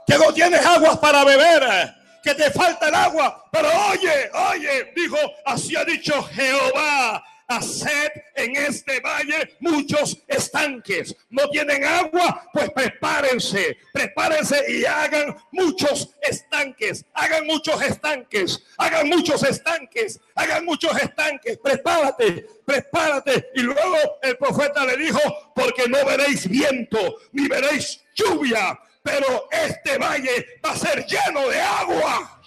[0.05, 3.45] Que no tienes aguas para beber, que te falta el agua.
[3.51, 11.13] Pero oye, oye, dijo, así ha dicho Jehová Haced en este valle muchos estanques.
[11.29, 17.05] No tienen agua, pues prepárense, prepárense y hagan muchos estanques.
[17.13, 21.57] Hagan muchos estanques, hagan muchos estanques, hagan muchos estanques.
[21.57, 23.49] Prepárate, prepárate.
[23.55, 25.19] Y luego el profeta le dijo,
[25.53, 31.59] porque no veréis viento, ni veréis lluvia, pero este valle va a ser lleno de
[31.59, 32.41] agua.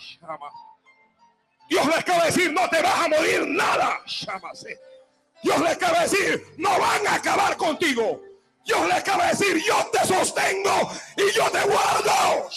[1.69, 4.01] Dios le acaba de decir, no te vas a morir nada.
[5.45, 8.23] Dios le acaba de decir, no van a acabar contigo.
[8.65, 12.49] Dios le acaba de decir, yo te sostengo y yo te guardo.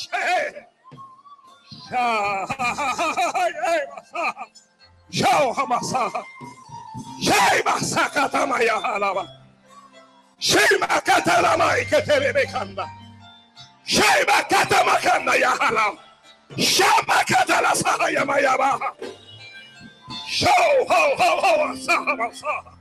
[20.30, 22.77] Show ho ho ho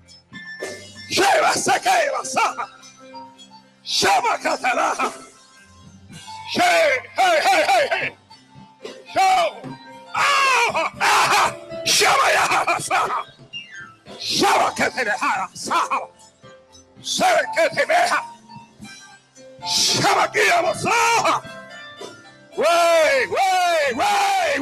[1.16, 1.52] saha saha.
[1.52, 2.66] Shema sakaya saha.
[3.82, 5.12] Shama katala.
[6.50, 8.10] Shay hey hey hey hey.
[9.14, 9.72] Show.
[10.14, 11.56] Ah ah.
[11.84, 13.24] Shama ya saha.
[14.18, 16.00] Shama katala saha.
[17.02, 18.20] Sabe que te deja.
[19.66, 21.42] Shabakia Masaha.
[22.56, 24.56] Way, way, way,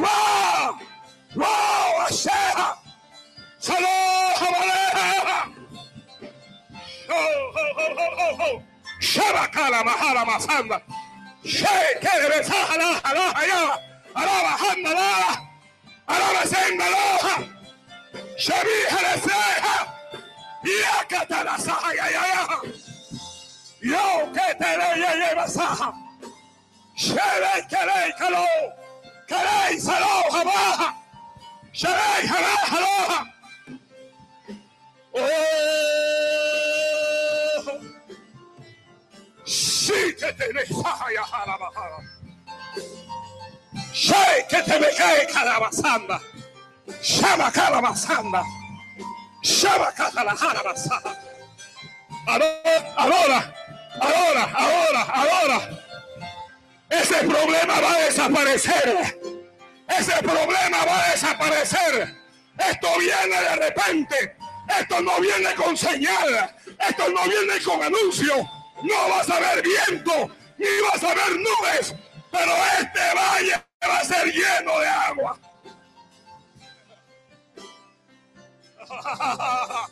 [8.99, 10.81] شبكة محارة مصنع
[11.45, 12.27] شيء كده
[12.77, 13.73] لا لا يا
[14.17, 15.27] أرى حنا لا
[16.09, 17.17] أرى سيدنا لا
[18.37, 19.95] شبيه لسيها
[20.65, 22.47] يا كتر ساحة يا يا يا
[23.83, 25.93] يا كتر يا يا مساحة
[26.95, 28.45] شبيه كلي كلو
[29.29, 30.93] كلي سلو هباها
[31.73, 33.25] شبيه راح لوها
[39.85, 40.45] Sí que te.
[43.93, 46.19] Shere que te me cae calabazanda.
[47.03, 48.43] Shama calabazanda.
[49.43, 50.73] Shama catalahara
[52.25, 53.53] Ahora,
[53.97, 55.69] ahora, ahora, ahora.
[56.89, 59.19] Ese problema va a desaparecer.
[59.87, 62.15] Ese problema va a desaparecer.
[62.57, 64.35] Esto viene de repente.
[64.79, 66.55] Esto no viene con señal.
[66.79, 68.64] Esto no viene con anuncio.
[68.85, 71.95] No vas a ver viento, ni vas a ver nubes.
[72.31, 75.39] Pero este valle va a ser lleno de agua.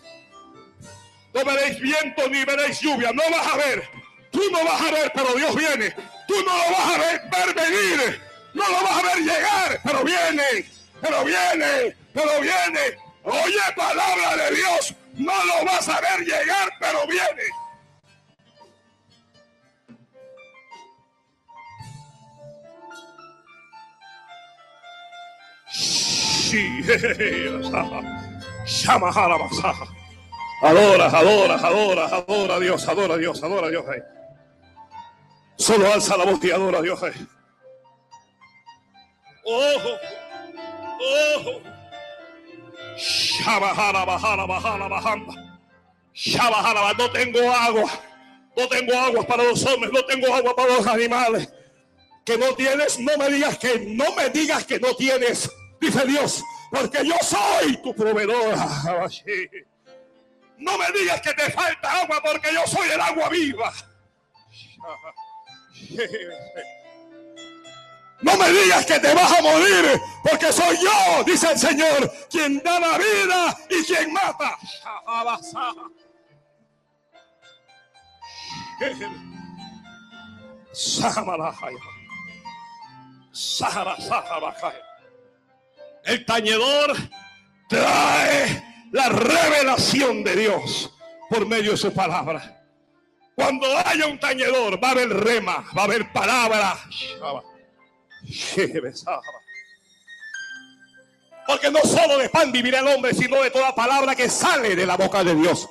[1.34, 3.12] No veréis viento ni veréis lluvia.
[3.12, 3.90] No vas a ver.
[4.30, 5.90] Tú no vas a ver, pero Dios viene.
[6.28, 8.22] Tú no lo vas a ver, ver venir.
[8.54, 10.70] No lo vas a ver llegar, pero viene.
[11.02, 11.98] Pero viene.
[12.14, 12.98] Pero viene.
[13.24, 14.94] Oye palabra de Dios.
[15.16, 17.63] No lo vas a ver llegar, pero viene.
[26.54, 26.84] Sí.
[28.66, 29.88] Shamahara Masaha.
[30.62, 33.84] Adora, adora, adora, adora a Dios, adora a Dios, adora a Dios.
[33.96, 34.04] eh.
[35.58, 37.02] Solo alza la voz y adora a Dios.
[37.04, 37.14] eh.
[39.46, 39.98] Ojo,
[41.40, 41.62] ojo.
[42.98, 45.34] Shabahara, bajara, bajara, bajanda.
[46.14, 47.90] Shabahara, no tengo agua.
[48.56, 51.52] No tengo agua para los hombres, no tengo agua para los animales.
[52.24, 55.50] Que no tienes, no me digas que no me digas que no tienes,
[55.84, 58.56] dice Dios, porque yo soy tu proveedor.
[60.58, 63.74] No me digas que te falta agua porque yo soy el agua viva.
[68.22, 72.60] No me digas que te vas a morir porque soy yo, dice el Señor, quien
[72.64, 74.58] da la vida y quien mata.
[86.06, 86.96] El tañedor
[87.70, 90.94] trae la revelación de Dios
[91.30, 92.64] por medio de su palabra.
[93.36, 96.78] Cuando haya un tañedor, va a haber rema, va a haber palabra.
[101.48, 104.86] Porque no solo de pan vivirá el hombre, sino de toda palabra que sale de
[104.86, 105.68] la boca de Dios.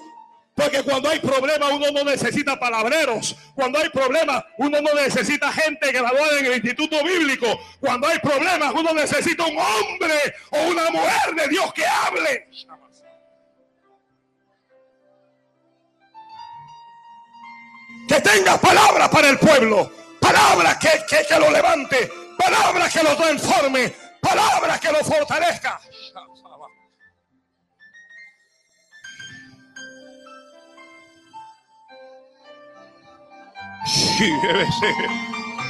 [0.55, 3.35] Porque cuando hay problemas uno no necesita palabreros.
[3.55, 7.47] Cuando hay problemas uno no necesita gente graduada en el instituto bíblico.
[7.81, 12.49] Cuando hay problemas uno necesita un hombre o una mujer de Dios que hable.
[18.07, 19.91] Que tenga palabra para el pueblo.
[20.21, 22.13] Palabra que, que, que lo levante.
[22.37, 23.95] Palabra que lo transforme.
[24.21, 25.81] Palabra que lo fortalezca.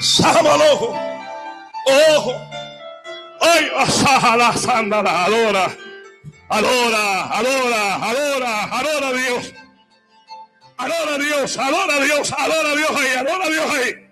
[0.00, 0.94] Sábalo.
[2.16, 2.32] Ojo.
[3.40, 3.70] Ay,
[4.38, 5.24] la sándala.
[5.24, 5.76] Adora.
[6.48, 9.55] Adora, adora, adora, adora a Dios.
[10.76, 14.03] Adora a Dios, adora a Dios, adora a Dios ahí, adora a Dios ahí.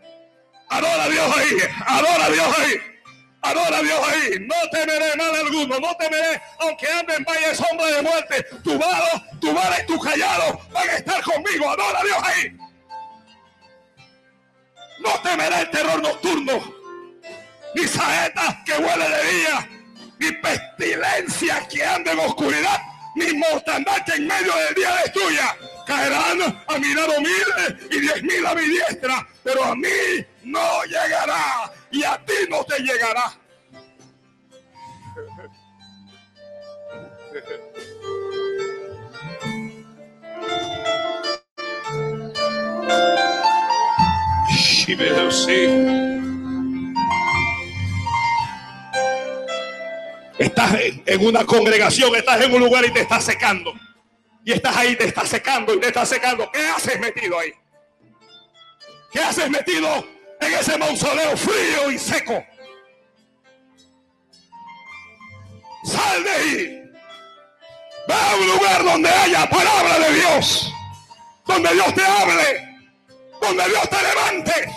[0.71, 1.57] Adora a Dios ahí.
[1.87, 2.81] Adora a Dios ahí.
[3.43, 4.39] Adora a Dios ahí.
[4.41, 5.81] No temeré mal alguno.
[5.81, 8.47] No temeré, aunque ande en valle sombra de muerte.
[8.63, 11.69] Tu vara, tu vara y tu callado van a estar conmigo.
[11.69, 12.70] Adora a Dios ahí.
[15.01, 16.75] No temeré el terror nocturno.
[17.75, 19.69] Ni saeta que huele de día.
[20.19, 22.81] Ni pestilencia que ande en oscuridad.
[23.17, 25.57] Ni mortandad que en medio del día destruya.
[25.87, 29.27] Caerán a mi lado mil y diez mil a mi diestra.
[29.43, 29.89] Pero a mí
[30.45, 31.73] no llegará.
[31.91, 33.33] Y a ti no te llegará.
[50.39, 50.75] Estás
[51.07, 53.73] en una congregación, estás en un lugar y te estás secando.
[54.45, 56.51] Y estás ahí, te estás secando y te estás secando.
[56.51, 57.53] ¿Qué haces metido ahí?
[59.13, 60.07] ¿Qué haces metido
[60.41, 62.43] en ese mausoleo frío y seco?
[65.85, 66.83] Sal de ahí.
[68.09, 70.73] Ve a un lugar donde haya palabra de Dios.
[71.47, 72.70] Donde Dios te hable.
[73.41, 74.77] Donde Dios te levante.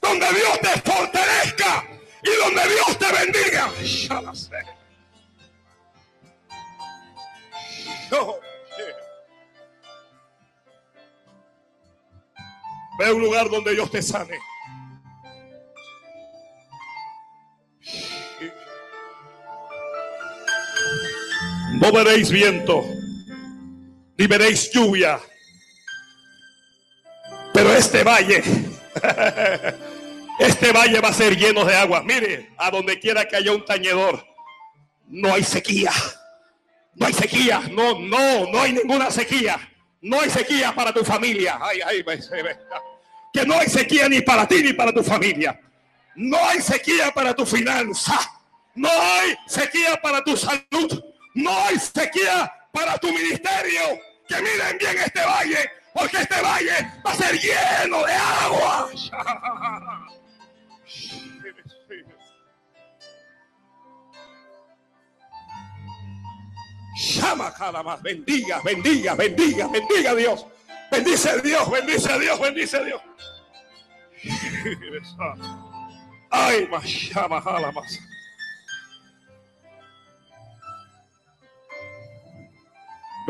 [0.00, 1.84] Donde Dios te fortalezca.
[2.22, 3.70] Y donde Dios te bendiga.
[8.12, 8.40] Oh.
[12.98, 14.38] Ve un lugar donde Dios te sane.
[21.80, 22.84] No veréis viento,
[24.18, 25.18] ni veréis lluvia.
[27.52, 28.42] Pero este valle,
[30.38, 32.02] este valle va a ser lleno de agua.
[32.02, 34.24] Mire, a donde quiera que haya un tañedor,
[35.08, 35.92] no hay sequía.
[36.94, 39.58] No hay sequía, no, no, no hay ninguna sequía.
[40.02, 41.58] No hay sequía para tu familia.
[41.60, 42.04] Ay, ay.
[43.32, 45.60] Que no hay sequía ni para ti ni para tu familia.
[46.14, 48.18] No hay sequía para tu finanza.
[48.74, 51.02] No hay sequía para tu salud.
[51.34, 53.80] No hay sequía para tu ministerio.
[54.26, 58.90] Que miren bien este valle, porque este valle va a ser lleno de agua.
[66.96, 68.02] Llama cada más.
[68.02, 70.46] Bendiga, bendiga, bendiga, bendiga Dios.
[70.90, 73.00] Bendice Dios, bendice Dios, bendice Dios.
[76.30, 78.00] Ay, más llama, jala más.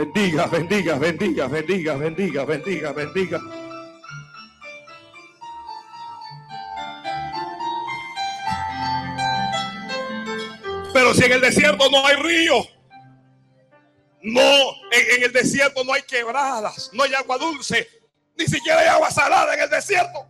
[0.01, 3.39] Bendiga, bendiga, bendiga, bendiga, bendiga, bendiga, bendiga.
[10.95, 12.63] Pero si en el desierto no hay río,
[14.23, 14.41] no,
[14.91, 17.87] en, el desierto no hay quebradas, no hay agua dulce,
[18.39, 20.27] ni siquiera hay agua salada en el desierto.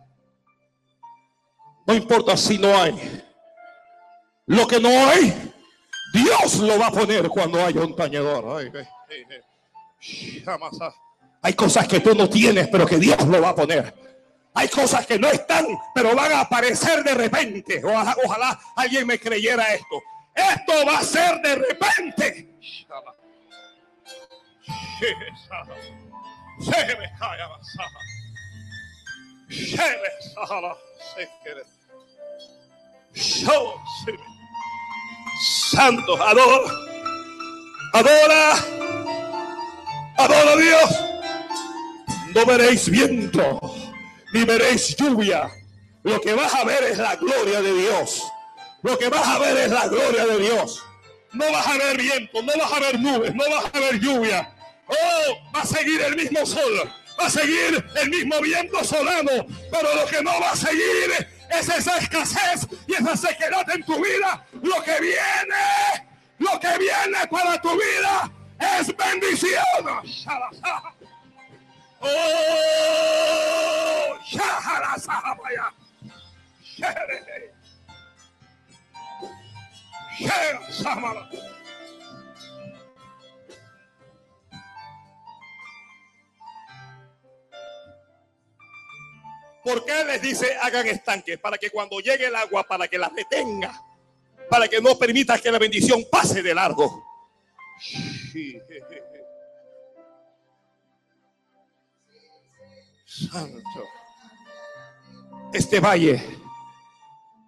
[1.87, 3.23] No importa si no hay.
[4.47, 5.53] Lo que no hay,
[6.13, 8.69] Dios lo va a poner cuando haya un tañedor.
[11.41, 13.93] Hay cosas que tú no tienes, pero que Dios lo va a poner.
[14.53, 17.81] Hay cosas que no están, pero van a aparecer de repente.
[17.83, 20.01] Ojalá, ojalá alguien me creyera esto.
[20.35, 22.49] Esto va a ser de repente.
[35.71, 36.71] Santo, adora.
[37.93, 38.90] Adora.
[40.21, 40.89] Adora a Dios.
[42.35, 43.59] No veréis viento,
[44.33, 45.49] ni veréis lluvia.
[46.03, 48.23] Lo que vas a ver es la gloria de Dios.
[48.83, 50.83] Lo que vas a ver es la gloria de Dios.
[51.33, 54.53] No vas a ver viento, no vas a ver nubes, no vas a ver lluvia.
[54.85, 59.47] Oh, va a seguir el mismo sol, va a seguir el mismo viento solano.
[59.71, 63.95] Pero lo que no va a seguir es esa escasez y esa sequedad en tu
[63.95, 64.45] vida.
[64.61, 66.05] Lo que viene,
[66.37, 68.31] lo que viene para tu vida
[68.61, 69.63] es bendición.
[71.99, 72.41] Oh.
[89.63, 91.37] ¿Por qué les dice hagan estanques?
[91.37, 93.79] Para que cuando llegue el agua, para que la retenga,
[94.49, 97.03] para que no permita que la bendición pase de largo.
[103.05, 103.83] Santo.
[105.53, 106.21] Este valle,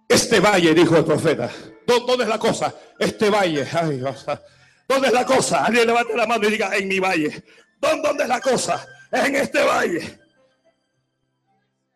[0.08, 1.50] este valle, dijo el profeta.
[1.86, 2.74] ¿Dó- ¿Dónde es la cosa?
[2.98, 3.66] Este valle.
[3.72, 4.02] Ay.
[4.86, 5.64] ¿Dónde es la cosa?
[5.64, 7.42] Alguien levante la mano y diga, en mi valle.
[7.80, 8.86] ¿Dó- ¿Dónde es la cosa?
[9.10, 10.18] En este valle.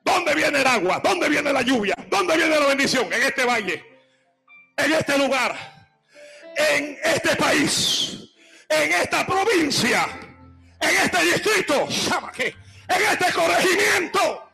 [0.02, 1.00] ¿Dónde viene el agua?
[1.04, 1.94] ¿Dónde viene la lluvia?
[2.08, 3.12] ¿Dónde viene la bendición?
[3.12, 3.84] En este valle,
[4.78, 5.54] en este lugar,
[6.56, 8.30] en este país,
[8.68, 10.06] en esta provincia,
[10.80, 11.88] en este distrito,
[12.44, 14.50] en este corregimiento,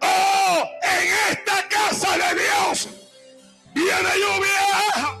[0.00, 2.88] oh, en esta casa de Dios,
[3.74, 5.20] viene lluvia.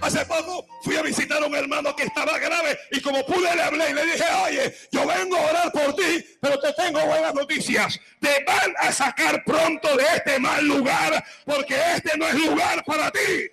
[0.00, 3.62] Hace poco fui a visitar a un hermano que estaba grave y como pude le
[3.62, 7.34] hablé y le dije, oye, yo vengo a orar por ti, pero te tengo buenas
[7.34, 7.98] noticias.
[8.20, 13.10] Te van a sacar pronto de este mal lugar porque este no es lugar para
[13.10, 13.48] ti.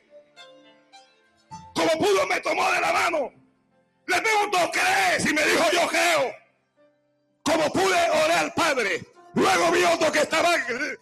[1.73, 3.32] Como pudo me tomó de la mano.
[4.07, 5.25] Le pregunto, ¿crees?
[5.30, 6.36] Y me dijo, yo creo.
[7.43, 9.01] Como pude orar Padre,
[9.39, 10.49] Luego vi otro que estaba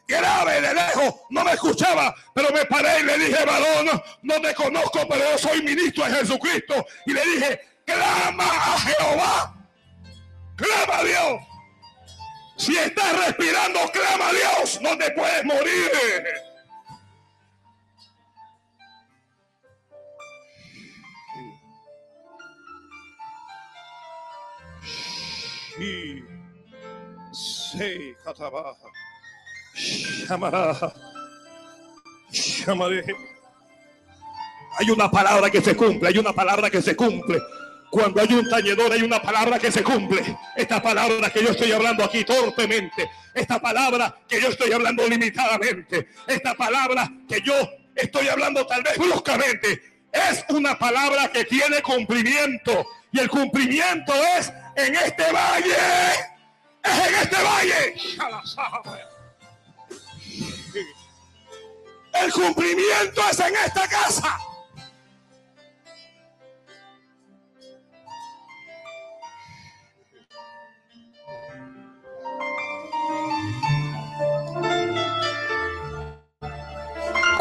[0.07, 4.53] grave de lejos, no me escuchaba, pero me paré y le dije, varón, no te
[4.53, 6.85] conozco, pero yo soy ministro de Jesucristo.
[7.07, 9.55] Y le dije, clama a Jehová,
[10.55, 11.41] clama a Dios.
[12.57, 16.21] Si estás respirando, clama a Dios, no te puedes morir.
[34.79, 37.39] Hay una palabra que se cumple, hay una palabra que se cumple.
[37.89, 40.21] Cuando hay un tañedor hay una palabra que se cumple.
[40.55, 43.09] Esta palabra que yo estoy hablando aquí torpemente.
[43.33, 46.09] Esta palabra que yo estoy hablando limitadamente.
[46.27, 47.53] Esta palabra que yo
[47.95, 49.81] estoy hablando tal vez bruscamente.
[50.11, 52.85] Es una palabra que tiene cumplimiento.
[53.11, 56.36] Y el cumplimiento es en este valle
[56.87, 57.95] en este valle.
[62.13, 64.39] El cumplimiento es en esta casa.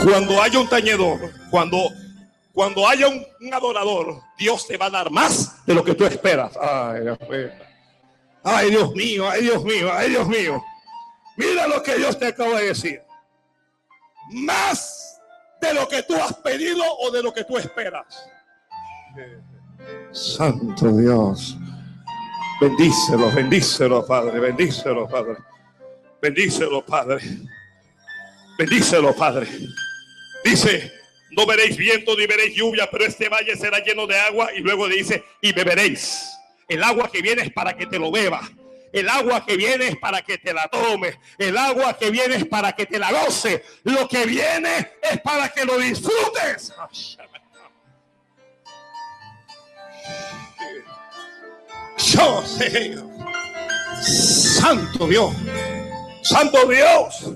[0.05, 1.79] Cuando haya un tañedor, cuando,
[2.53, 6.53] cuando haya un, adorador, Dios te va a dar más de lo que tú esperas.
[8.49, 10.65] Ay, Dios mío, ay, Dios mío, ay, Dios mío.
[11.37, 13.03] Mira lo que Dios te acaba de decir.
[14.31, 15.21] Más
[15.61, 18.07] de lo que tú has pedido o de lo que tú esperas.
[20.13, 21.57] Santo Dios.
[22.61, 25.39] Bendícelo, bendícelo, Padre, bendícelo, Padre.
[26.23, 27.21] Bendícelo, Padre.
[28.57, 29.49] Bendícelo, Padre.
[30.45, 30.93] Dice,
[31.33, 34.55] no veréis viento ni veréis lluvia, pero este valle será lleno de agua.
[34.55, 36.36] Y luego dice, y beberéis.
[36.69, 38.51] El agua que viene es para que te lo bebas.
[38.93, 41.19] El agua que viene es para que te la tomes.
[41.39, 43.65] El agua que viene es para que te la goce.
[43.85, 46.73] Lo que viene es para que lo disfrutes.
[54.01, 55.35] Santo Dios.
[56.23, 57.35] Santo Dios.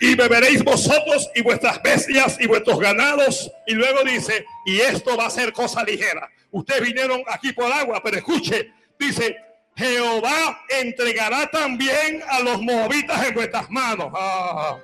[0.00, 3.50] Y beberéis vosotros y vuestras bestias y vuestros ganados.
[3.66, 6.28] Y luego dice, y esto va a ser cosa ligera.
[6.50, 9.36] Ustedes vinieron aquí por agua, pero escuche, dice,
[9.76, 14.12] Jehová entregará también a los moabitas en vuestras manos.
[14.14, 14.78] Ah,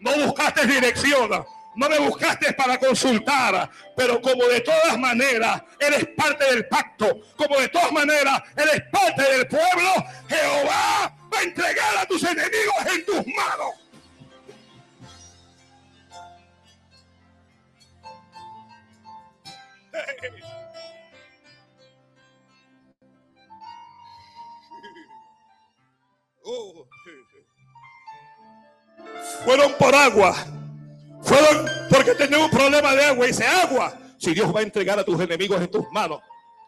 [0.00, 1.30] no buscaste dirección,
[1.76, 7.58] no me buscaste para consultar, pero como de todas maneras eres parte del pacto, como
[7.58, 9.92] de todas maneras eres parte del pueblo,
[10.28, 13.83] Jehová va a entregar a tus enemigos en tus manos.
[29.44, 30.34] Fueron por agua.
[31.22, 33.24] Fueron porque tenían un problema de agua.
[33.24, 33.98] Y dice agua.
[34.18, 36.20] Si Dios va a entregar a tus enemigos en tus manos,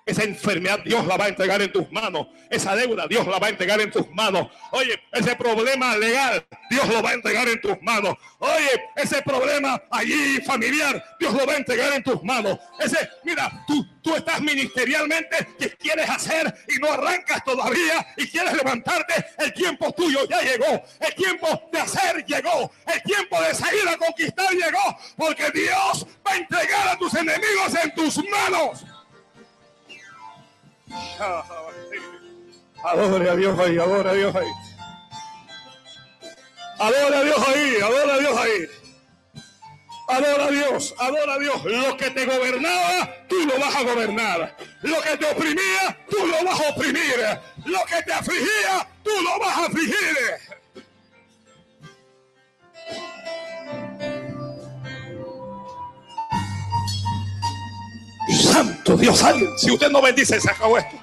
[0.06, 2.28] esa enfermedad Dios la va a entregar en tus manos.
[2.48, 4.48] Esa deuda Dios la va a entregar en tus manos.
[4.70, 8.14] Oye, ese problema legal Dios lo va a entregar en tus manos.
[8.38, 12.56] Oye, ese problema allí familiar Dios lo va a entregar en tus manos.
[12.78, 18.54] Ese, mira, tú, tú estás ministerialmente que quieres hacer y no arrancas todavía y quieres
[18.54, 19.26] levantarte.
[19.38, 20.82] El tiempo tuyo ya llegó.
[21.00, 22.70] El tiempo de hacer llegó.
[22.86, 24.96] El tiempo de salir a conquistar llegó.
[25.16, 28.84] Porque Dios va a entregar a tus enemigos en tus manos.
[32.84, 34.48] Adora a Dios ahí, adora a Dios ahí.
[36.78, 38.68] Adora a Dios ahí, adora a Dios ahí.
[40.08, 41.64] Adora a Dios, adora a Dios.
[41.64, 44.56] Lo que te gobernaba, tú lo vas a gobernar.
[44.82, 47.40] Lo que te oprimía, tú lo vas a oprimir.
[47.64, 50.16] Lo que te afligía, tú lo vas a afligir.
[58.36, 60.96] Santo Dios, alguien, si usted no bendice, se acabó esto.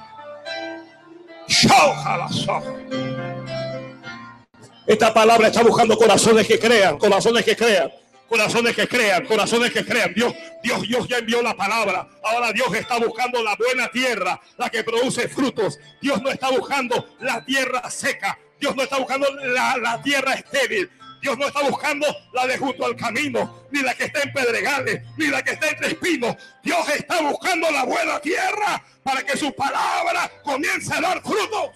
[4.86, 7.92] Esta palabra está buscando corazones que crean, corazones que crean,
[8.28, 10.14] corazones que crean, corazones que crean.
[10.14, 12.08] Dios, Dios, Dios ya envió la palabra.
[12.24, 15.80] Ahora Dios está buscando la buena tierra, la que produce frutos.
[16.02, 18.38] Dios no está buscando la tierra seca.
[18.60, 20.90] Dios no está buscando la, la tierra estéril.
[21.24, 25.04] Dios no está buscando la de junto al camino, ni la que está en pedregales,
[25.16, 26.36] ni la que está entre espinos.
[26.62, 31.70] Dios está buscando la buena tierra para que su palabra comience a dar frutos.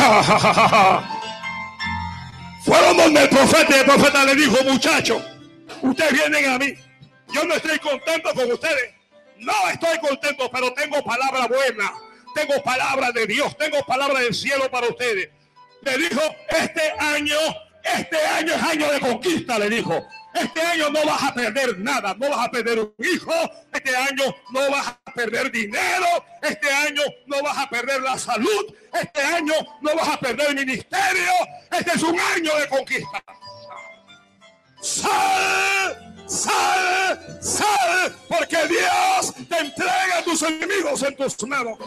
[2.64, 5.20] Fueron donde el profeta y el profeta le dijo, muchachos,
[5.82, 6.72] ustedes vienen a mí.
[7.32, 8.94] Yo no estoy contento con ustedes.
[9.38, 11.92] No estoy contento, pero tengo palabra buena.
[12.34, 13.56] Tengo palabra de Dios.
[13.56, 15.30] Tengo palabra del cielo para ustedes.
[15.82, 17.38] Le dijo, este año,
[17.82, 20.06] este año es año de conquista, le dijo.
[20.34, 23.32] Este año no vas a perder nada, no vas a perder un hijo,
[23.72, 28.74] este año no vas a perder dinero, este año no vas a perder la salud,
[28.92, 31.32] este año no vas a perder el ministerio,
[31.72, 33.24] este es un año de conquista.
[34.80, 41.78] Sal, sal, sal, porque Dios te entrega a tus enemigos en tus manos.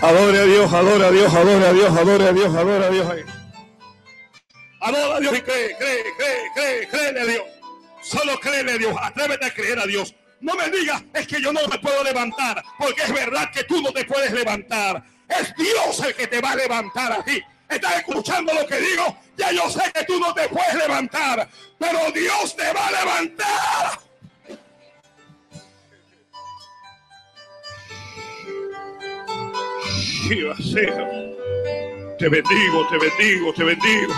[0.00, 3.06] Adore a Dios, adore a Dios, adore a Dios, adore a Dios, adore a Dios.
[4.80, 7.42] Adora a Dios y cree, cree, cree, cree, cree a Dios.
[8.02, 10.14] Solo cree a Dios, atrévete a creer a Dios.
[10.42, 13.80] No me digas, es que yo no me puedo levantar, porque es verdad que tú
[13.80, 15.04] no te puedes levantar.
[15.28, 17.40] Es Dios el que te va a levantar a ti.
[17.68, 19.16] ¿Estás escuchando lo que digo?
[19.36, 24.00] Ya yo sé que tú no te puedes levantar, pero Dios te va a levantar.
[32.18, 34.12] Te bendigo, te bendigo, te bendigo.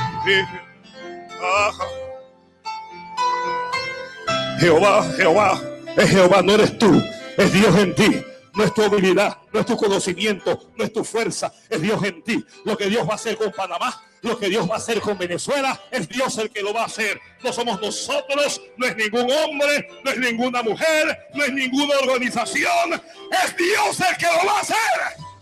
[4.58, 7.02] Jehová, Jehová, es Jehová, no eres tú,
[7.36, 8.24] es Dios en ti.
[8.54, 12.22] No es tu habilidad, no es tu conocimiento, no es tu fuerza, es Dios en
[12.22, 12.44] ti.
[12.64, 15.18] Lo que Dios va a hacer con Panamá, lo que Dios va a hacer con
[15.18, 17.20] Venezuela, es Dios el que lo va a hacer.
[17.42, 22.92] No somos nosotros, no es ningún hombre, no es ninguna mujer, no es ninguna organización,
[22.92, 25.33] es Dios el que lo va a hacer.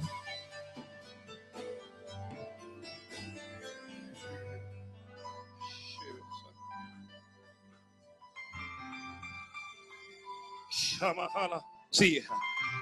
[11.91, 12.23] Sí,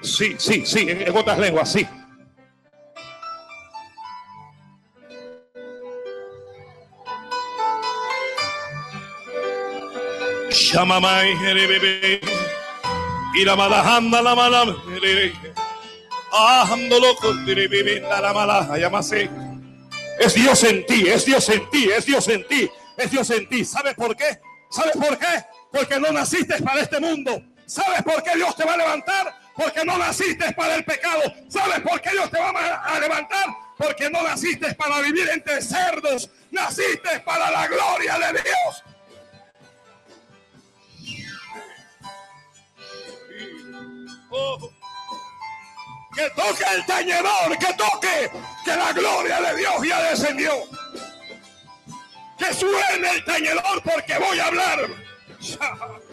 [0.03, 1.87] sí, sí, sí, en otras lenguas, sí.
[10.51, 11.35] Shamamai,
[11.67, 12.21] bebé.
[13.35, 14.77] Y la malajanda, la mala.
[16.33, 19.31] Ajándolo con la mala, llámase.
[20.19, 23.49] Es Dios en ti, es Dios en ti, es Dios en ti, es Dios en
[23.49, 23.65] ti.
[23.65, 24.39] ¿Sabes por qué?
[24.71, 25.45] ¿Sabes por qué?
[25.73, 27.43] Porque no naciste para este mundo.
[27.71, 29.33] ¿Sabes por qué Dios te va a levantar?
[29.55, 31.23] Porque no naciste para el pecado.
[31.49, 33.47] ¿Sabes por qué Dios te va a levantar?
[33.79, 36.29] Porque no naciste para vivir entre cerdos.
[36.51, 38.85] Naciste para la gloria de Dios.
[44.31, 44.71] Oh.
[46.17, 48.31] Que toque el tañedor, que toque,
[48.65, 50.53] que la gloria de Dios ya descendió.
[52.37, 54.89] Que suene el tañedor porque voy a hablar.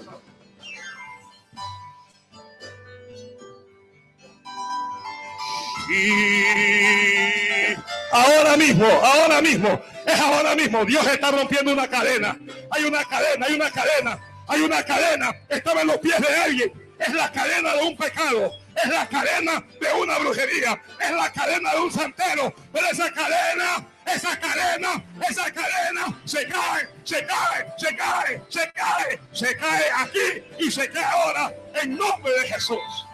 [5.90, 7.76] Y
[8.12, 10.86] ahora mismo, ahora mismo, es ahora mismo.
[10.86, 12.38] Dios está rompiendo una cadena.
[12.72, 15.36] Hay una cadena, hay una cadena, hay una cadena.
[15.48, 16.72] Estaba en los pies de alguien.
[17.00, 18.52] Es la cadena de un pecado.
[18.76, 20.82] Es la cadena de una brujería.
[21.00, 22.54] Es la cadena de un santero.
[22.74, 29.20] Pero esa cadena, esa cadena, esa cadena se cae, se cae, se cae, se cae,
[29.32, 33.07] se cae aquí y se cae ahora en nombre de Jesús.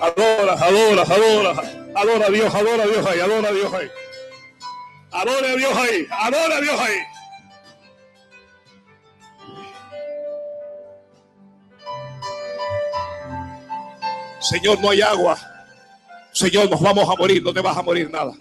[0.00, 1.62] Adora, adora, adora,
[1.94, 3.90] adora a Dios, adora a Dios ahí, adora a Dios ahí.
[5.10, 6.98] Adora a Dios ahí, adora a Dios ahí.
[14.40, 15.36] Señor, no hay agua.
[16.32, 18.32] Señor, nos vamos a morir, no te vas a morir nada.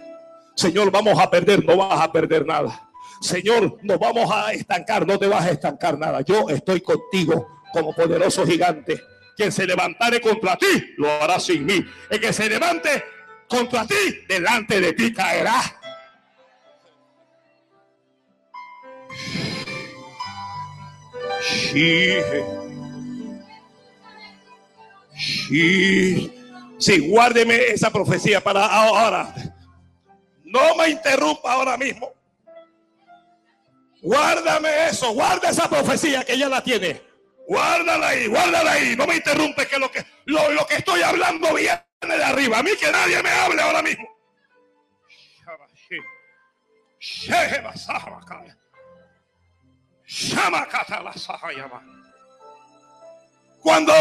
[0.55, 2.89] Señor, vamos a perder, no vas a perder nada.
[3.21, 6.21] Señor, nos vamos a estancar, no te vas a estancar nada.
[6.21, 9.01] Yo estoy contigo como poderoso gigante.
[9.35, 11.85] Quien se levantare contra ti, lo hará sin mí.
[12.09, 13.03] El que se levante
[13.47, 13.95] contra ti,
[14.27, 15.61] delante de ti caerá.
[21.41, 22.13] Sí.
[25.17, 26.31] Sí.
[26.77, 29.33] Sí, guárdeme esa profecía para ahora.
[30.43, 32.13] No me interrumpa ahora mismo.
[34.01, 37.01] Guárdame eso, guarda esa profecía que ella la tiene.
[37.47, 38.95] Guárdala ahí, guárdala ahí.
[38.95, 42.59] No me interrumpe que lo que, lo, lo que estoy hablando viene de arriba.
[42.59, 44.07] A mí que nadie me hable ahora mismo.
[53.61, 53.93] Cuando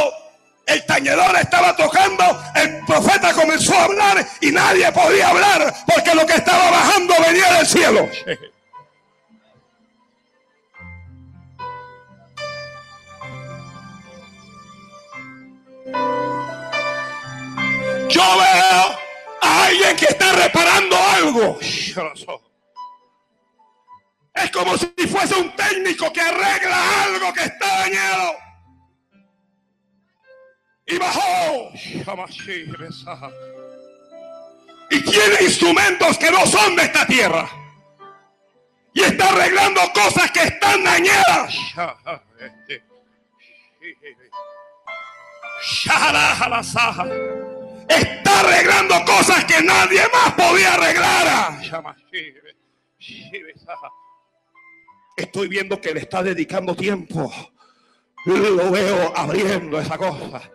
[0.67, 2.25] el tañedor estaba tocando,
[2.55, 7.53] el profeta comenzó a hablar y nadie podía hablar porque lo que estaba bajando venía
[7.55, 8.09] del cielo.
[18.15, 18.99] Yo veo
[19.43, 21.59] a alguien que está reparando algo.
[24.35, 28.37] Es como si fuese un técnico que arregla algo que está dañado.
[30.87, 31.73] Y bajó.
[34.91, 37.51] Y tiene instrumentos que no son de esta tierra.
[38.93, 41.53] Y está arreglando cosas que están dañadas.
[47.89, 51.61] Está arreglando cosas que nadie más podía arreglar.
[55.17, 57.33] Estoy viendo que le está dedicando tiempo.
[58.27, 60.51] Lo veo abriendo esa cosa.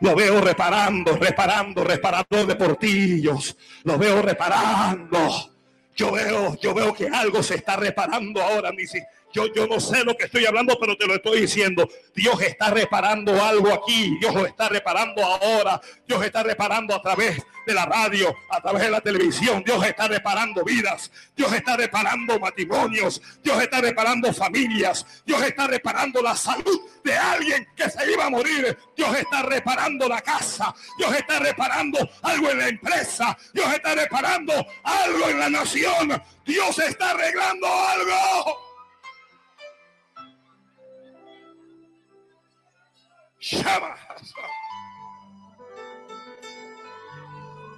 [0.00, 3.56] Lo veo reparando, reparando, reparando de portillos.
[3.82, 5.54] Lo veo reparando.
[5.96, 8.92] Yo veo, yo veo que algo se está reparando ahora, mis
[9.32, 11.88] yo, yo no sé lo que estoy hablando, pero te lo estoy diciendo.
[12.14, 14.16] Dios está reparando algo aquí.
[14.20, 15.80] Dios lo está reparando ahora.
[16.06, 19.62] Dios está reparando a través de la radio, a través de la televisión.
[19.64, 21.10] Dios está reparando vidas.
[21.36, 23.20] Dios está reparando matrimonios.
[23.42, 25.04] Dios está reparando familias.
[25.26, 28.76] Dios está reparando la salud de alguien que se iba a morir.
[28.96, 30.74] Dios está reparando la casa.
[30.96, 33.36] Dios está reparando algo en la empresa.
[33.52, 36.22] Dios está reparando algo en la nación.
[36.46, 38.67] Dios está arreglando algo.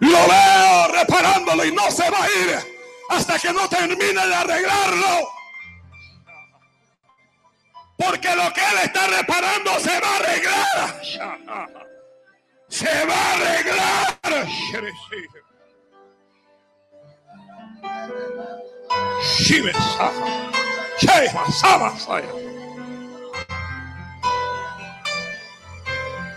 [0.00, 2.58] Lo veo reparándolo y no se va a ir
[3.11, 5.30] hasta que no termine de arreglarlo.
[7.98, 11.02] Porque lo que él está reparando se va a arreglar.
[12.68, 14.11] Se va a arreglar.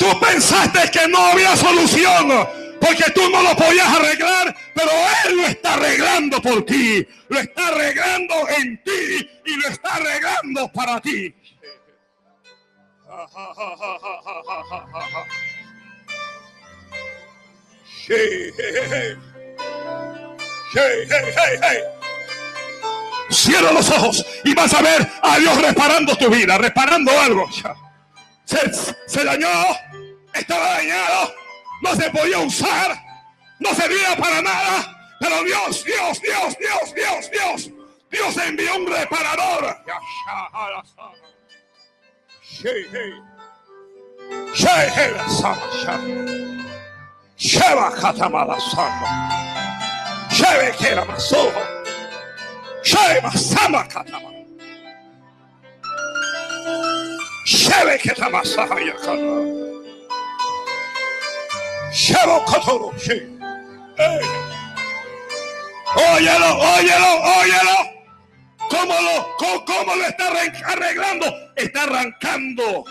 [0.03, 2.27] Tú pensaste que no había solución
[2.81, 4.91] porque tú no lo podías arreglar, pero
[5.25, 10.69] Él lo está arreglando por ti, lo está arreglando en ti y lo está arreglando
[10.73, 11.33] para ti.
[23.29, 27.49] Cierra los ojos y vas a ver a Dios reparando tu vida, reparando algo.
[28.43, 28.59] Se,
[29.07, 29.47] se dañó,
[30.33, 31.33] estaba dañado,
[31.81, 32.97] no se podía usar,
[33.59, 35.15] no servía para nada.
[35.19, 37.71] Pero Dios, Dios, Dios, Dios, Dios, Dios,
[38.11, 39.77] Dios envió un reparador.
[47.37, 49.09] Sheva katamala samba.
[50.29, 51.51] Sheve kera masoho.
[52.83, 54.29] Sheva sama katama.
[57.45, 59.72] Sheve kera masaya kana.
[65.95, 67.93] Óyelo, óyelo, óyelo.
[68.67, 70.29] ¿Cómo lo, cómo, lo está
[70.65, 71.53] arreglando?
[71.55, 72.83] Está arrancando.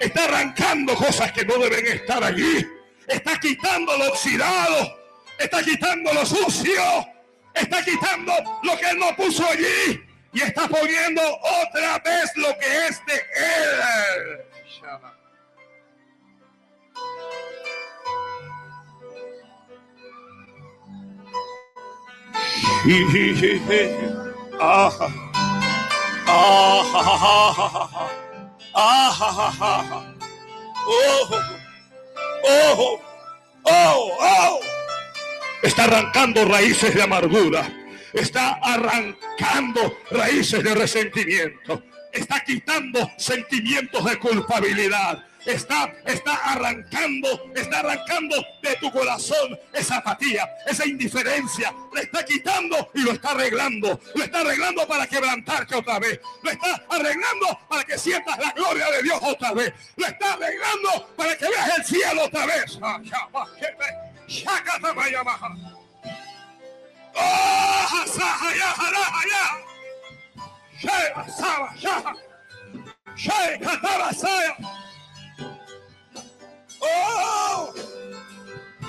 [0.00, 2.66] Está arrancando cosas que no deben estar allí.
[3.08, 4.98] Está quitando lo oxidado.
[5.38, 7.06] Está quitando lo sucio.
[7.54, 8.32] Está quitando
[8.62, 9.98] lo que él no puso allí.
[10.34, 11.22] Y está poniendo
[11.62, 14.46] otra vez lo que es de él.
[35.62, 37.68] Está arrancando raíces de amargura.
[38.12, 41.82] Está arrancando raíces de resentimiento.
[42.12, 50.48] Está quitando sentimientos de culpabilidad está, está arrancando, está arrancando de tu corazón esa apatía,
[50.66, 51.74] esa indiferencia.
[51.94, 54.00] Le está quitando y lo está arreglando.
[54.14, 56.20] Lo está arreglando para quebrantarte otra vez.
[56.42, 59.72] Lo está arreglando para que sientas la gloria de Dios otra vez.
[59.96, 62.78] Lo está arreglando para que veas el cielo otra vez.
[76.80, 77.72] Oh,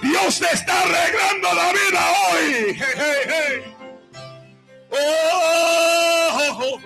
[0.02, 2.78] Dios te está arreglando la vida hoy.
[2.78, 3.76] Hey, hey, hey.
[4.92, 6.78] Oh,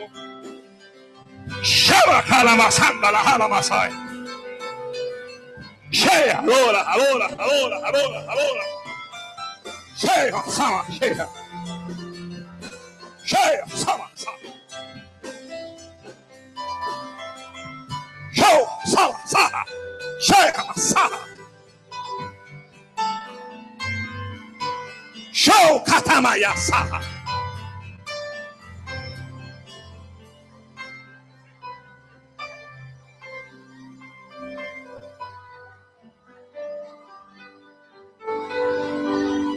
[6.41, 8.63] adora, adora, adora, adora, adora.
[9.95, 11.27] Shea, sama, shea.
[13.23, 14.37] Shea, sama, sama.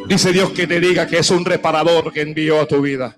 [0.06, 3.16] Dice Dios que te diga que es un reparador que envió a tu vida.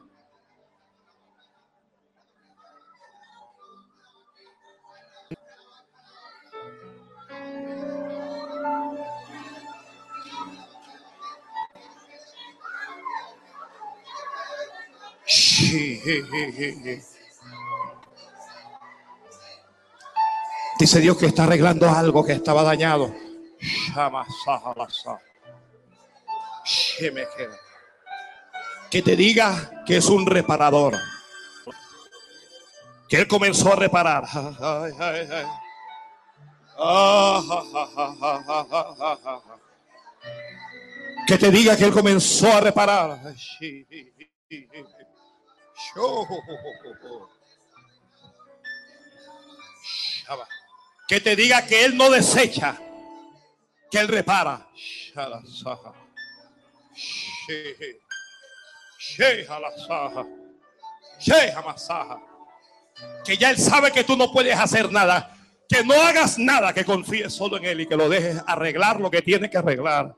[20.79, 23.13] Dice Dios que está arreglando algo que estaba dañado.
[28.91, 30.97] Que te diga que es un reparador.
[33.09, 34.25] Que Él comenzó a reparar.
[41.27, 43.35] Que te diga que Él comenzó a reparar.
[51.09, 52.77] Que te diga que él no desecha,
[53.91, 54.67] que él repara.
[63.25, 65.33] Que ya él sabe que tú no puedes hacer nada.
[65.69, 69.11] Que no hagas nada, que confíes solo en él y que lo dejes arreglar lo
[69.11, 70.15] que tiene que arreglar.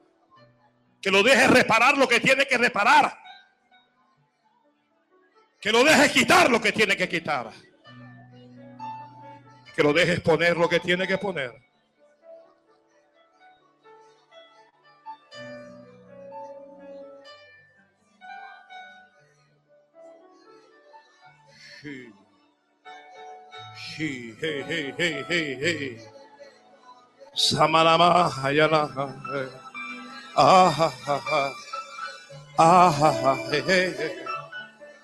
[1.00, 3.18] Que lo dejes reparar lo que tiene que reparar.
[5.60, 7.50] Que lo dejes quitar lo que tiene que quitar.
[9.74, 11.52] Que lo dejes poner lo que tiene que poner.
[21.80, 22.12] Hey.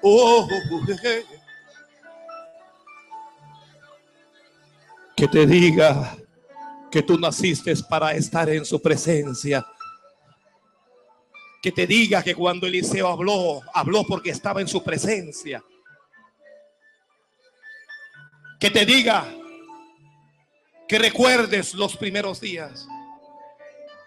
[0.04, 0.48] Oh.
[5.16, 6.16] Que te diga
[6.90, 9.66] que tú naciste para estar en su presencia.
[11.62, 15.62] Que te diga que cuando Eliseo habló, habló porque estaba en su presencia
[18.64, 19.26] que te diga
[20.88, 22.88] que recuerdes los primeros días.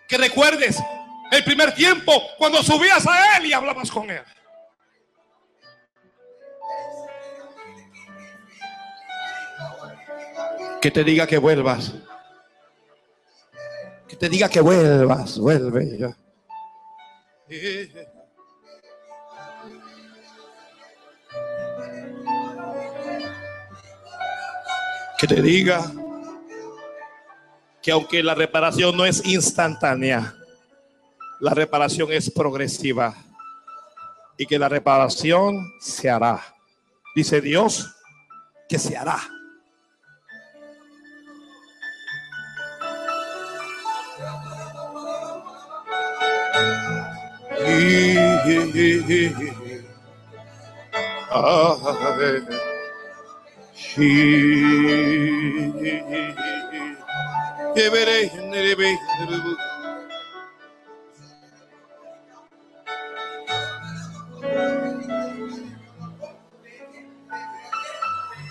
[0.07, 0.79] Que recuerdes
[1.29, 4.23] el primer tiempo cuando subías a Él y hablabas con Él.
[10.81, 11.93] Que te diga que vuelvas.
[14.07, 15.37] Que te diga que vuelvas.
[15.39, 16.17] Vuelve ya.
[25.17, 25.91] que te diga
[27.81, 30.35] que aunque la reparación no es instantánea,
[31.39, 33.15] la reparación es progresiva
[34.37, 36.39] y que la reparación se hará.
[37.15, 37.95] Dice Dios
[38.69, 39.17] que se hará.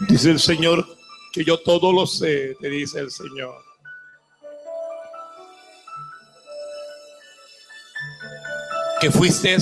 [0.08, 0.86] Dice el Señor
[1.32, 3.75] que yo todo lo sé, te dice el Señor.
[9.06, 9.56] Que fuiste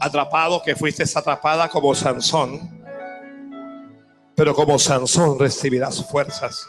[0.00, 2.76] atrapado, que fuiste atrapada como Sansón
[4.34, 6.68] pero como Sansón recibirás fuerzas.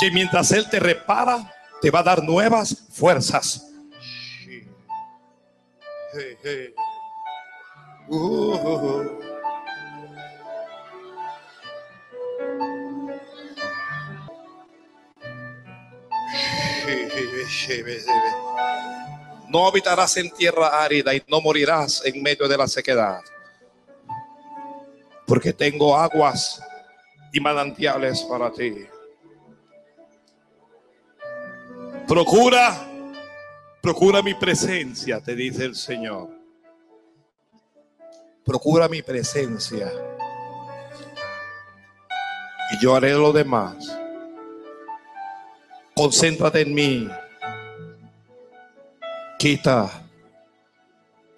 [0.00, 3.68] Que mientras Él te repara, te va a dar nuevas fuerzas.
[6.12, 6.74] Hey, hey.
[8.08, 9.31] Uh.
[19.48, 23.20] No habitarás en tierra árida y no morirás en medio de la sequedad.
[25.26, 26.62] Porque tengo aguas
[27.32, 28.86] y manantiales para ti.
[32.06, 32.88] Procura,
[33.80, 36.28] procura mi presencia, te dice el Señor.
[38.44, 39.90] Procura mi presencia.
[42.72, 43.96] Y yo haré lo demás.
[45.94, 47.08] Concéntrate en mí.
[49.42, 49.90] Quita,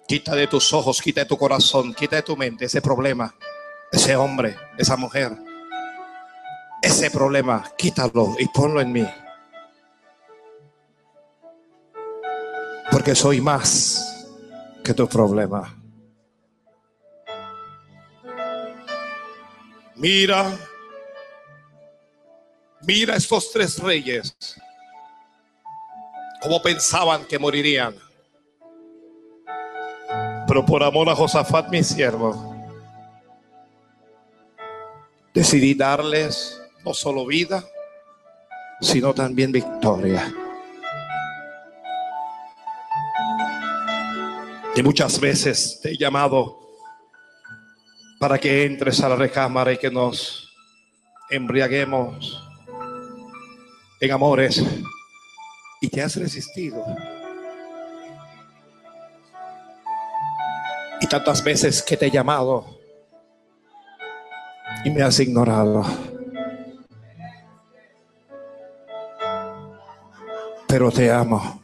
[0.07, 3.33] quita de tus ojos, quita de tu corazón, quita de tu mente ese problema,
[3.91, 5.35] ese hombre, esa mujer,
[6.83, 9.07] ese problema, quítalo y ponlo en mí.
[12.91, 14.27] Porque soy más
[14.83, 15.75] que tu problema.
[19.95, 20.55] Mira,
[22.83, 24.37] mira estos tres reyes
[26.45, 27.95] como pensaban que morirían.
[30.47, 32.55] Pero por amor a Josafat, mi siervo,
[35.33, 37.65] decidí darles no solo vida,
[38.79, 40.31] sino también victoria.
[44.75, 46.59] Y muchas veces te he llamado
[48.19, 50.53] para que entres a la recámara y que nos
[51.31, 52.39] embriaguemos
[53.99, 54.63] en amores
[55.85, 56.83] y te has resistido.
[60.99, 62.79] Y tantas veces que te he llamado
[64.83, 65.85] y me has ignorado.
[70.67, 71.61] Pero te amo.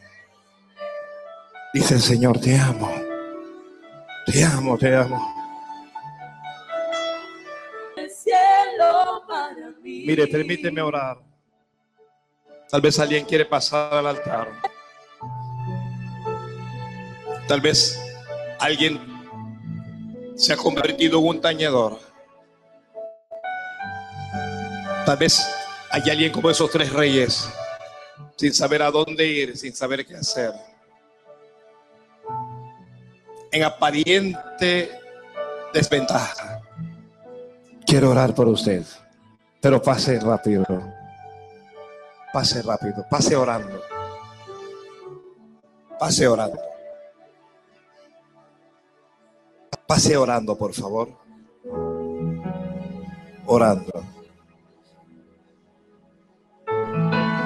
[1.74, 2.92] Dice el Señor, te amo.
[4.28, 5.36] Te amo, te amo.
[7.98, 10.04] El cielo para mí.
[10.06, 11.31] Mire, permíteme orar.
[12.72, 14.48] Tal vez alguien quiere pasar al altar.
[17.46, 18.00] Tal vez
[18.60, 18.98] alguien
[20.38, 22.00] se ha convertido en un tañedor.
[25.06, 25.46] Tal vez
[25.90, 27.50] hay alguien como esos tres reyes,
[28.38, 30.54] sin saber a dónde ir, sin saber qué hacer.
[33.52, 34.98] En aparente
[35.74, 36.62] desventaja.
[37.86, 38.86] Quiero orar por usted,
[39.60, 40.66] pero pase rápido.
[42.34, 43.82] Pase rápido, pase orando.
[46.00, 46.60] Pase orando.
[49.86, 51.10] Pase orando, por favor.
[53.46, 53.92] Orando.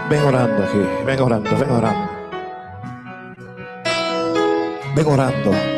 [0.07, 2.11] Ven orando aquí, ven orando, ven orando.
[4.95, 5.74] Ven orando.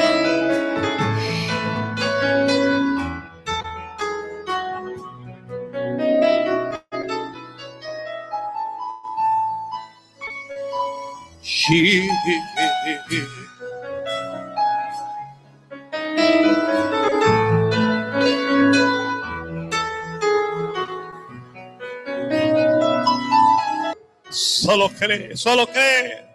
[24.29, 26.25] Solo cree, solo cree.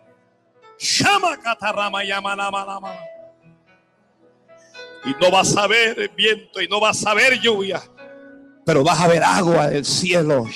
[0.79, 2.95] Llama catarrama, llama, lama, lama.
[5.05, 7.83] Y no vas a ver viento y no vas a ver lluvia,
[8.67, 10.47] pero vas a ver agua del cielo.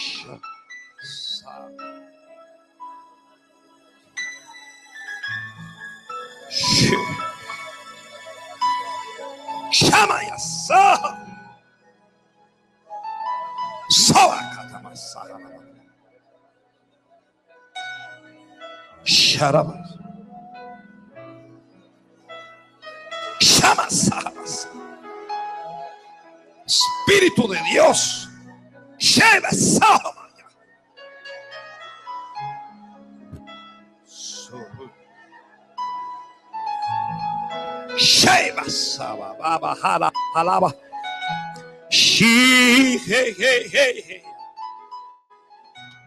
[19.37, 19.85] Sharaba.
[23.39, 24.69] Llama sabas.
[26.67, 28.29] Espíritu de Dios.
[28.99, 29.51] Lleva
[38.07, 40.71] Sheba saba baba hala halaba.
[41.91, 44.23] Shi hey hey hey hey.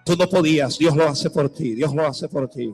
[0.05, 2.73] Tú no podías, Dios lo hace por ti, Dios lo hace por ti.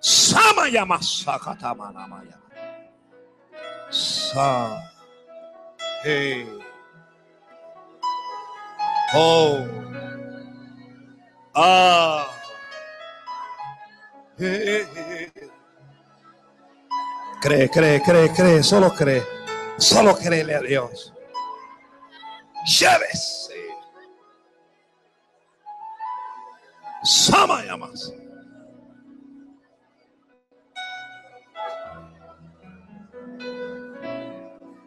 [0.00, 2.38] Sama yamasa katamana maya.
[3.90, 4.80] Sa.
[6.02, 6.46] Hey.
[9.14, 9.66] Oh.
[11.54, 12.26] Ah.
[14.38, 15.51] Hey.
[17.42, 19.22] Cree, cree, cree, cree, solo cree.
[19.78, 21.12] Solo créele a Dios.
[22.64, 23.56] Llévese.
[27.02, 28.12] Sama llamas.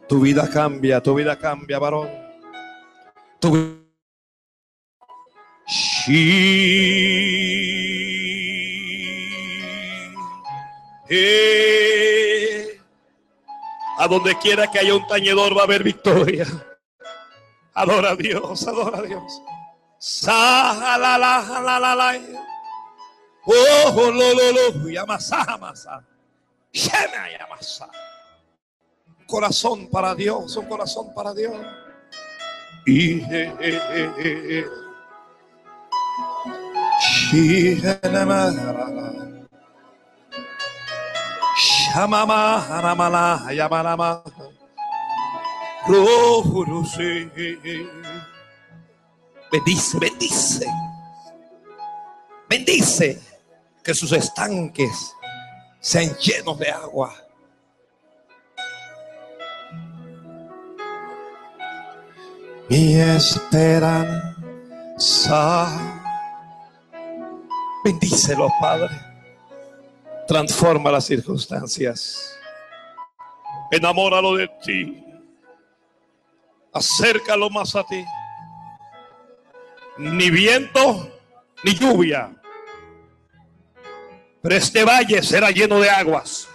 [0.08, 2.08] Tu vida cambia, tu vida cambia, varón.
[3.40, 3.86] Tu vi-
[5.66, 6.54] Shi-
[11.08, 11.65] Eh.
[14.08, 16.46] Donde quiera que haya un tañedor va a haber victoria.
[17.74, 19.42] Adora a Dios, adora a Dios.
[23.44, 24.88] Oh, lo lo lo.
[24.88, 26.04] Yamasa, masa.
[26.72, 27.88] Yamasa.
[29.26, 31.54] Corazón para Dios, un corazón para Dios.
[32.86, 34.64] Y eh,
[41.96, 43.24] Shamama, hanamana,
[43.56, 44.20] yamanama.
[45.88, 47.30] Rorose.
[49.50, 50.66] Bendice, bendice.
[52.50, 53.18] Bendice
[53.82, 55.14] que sus estanques
[55.80, 57.14] sean llenos de agua.
[62.68, 64.36] Mi esperanza.
[67.82, 69.05] Bendícelo, Padre.
[70.26, 72.36] Transforma las circunstancias.
[73.70, 75.04] Enamóralo de ti.
[76.72, 78.04] Acércalo más a ti.
[79.98, 81.10] Ni viento
[81.64, 82.34] ni lluvia.
[84.42, 86.48] Pero este valle será lleno de aguas.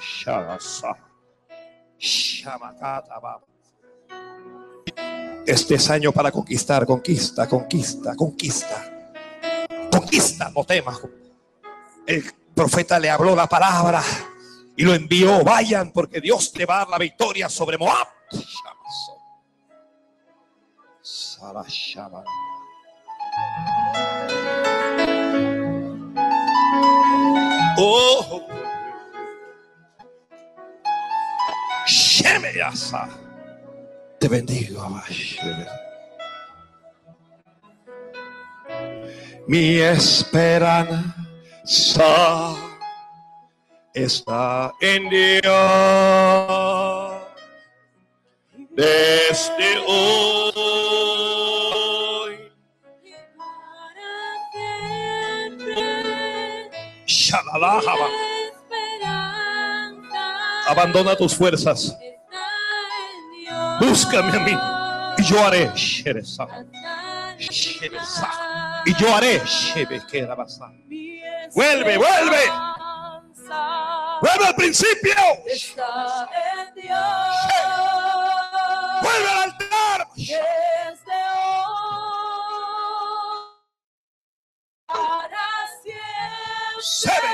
[5.45, 9.09] Este es año para conquistar, conquista, conquista, conquista.
[9.91, 11.01] Conquista, no temas.
[12.05, 14.03] El profeta le habló la palabra
[14.75, 15.43] y lo envió.
[15.43, 18.07] Vayan porque Dios te va a dar la victoria sobre Moab.
[27.77, 28.47] Oh.
[34.19, 34.87] Te bendigo.
[39.47, 41.20] Mi esperanza
[43.93, 45.43] está en Dios.
[48.71, 50.31] Desde hoy.
[57.05, 57.91] Esperanza
[60.67, 61.95] Abandona tus fuerzas.
[63.79, 64.57] Búscame a mí
[65.17, 65.71] y yo haré.
[65.75, 66.47] Shereza.
[67.37, 68.29] Shereza.
[68.85, 69.41] Y yo haré.
[71.53, 72.51] Vuelve, vuelve.
[74.21, 75.13] Vuelve al principio.
[75.45, 77.35] Está en Dios.
[79.01, 80.07] Vuelve al altar.
[80.15, 80.37] Desde
[81.35, 81.81] hoy
[84.87, 85.47] para
[85.81, 87.31] siempre.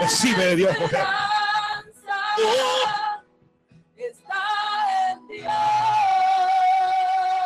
[0.00, 1.06] Recibe de Dios, mujer.
[3.96, 4.32] está
[5.12, 5.52] en Dios.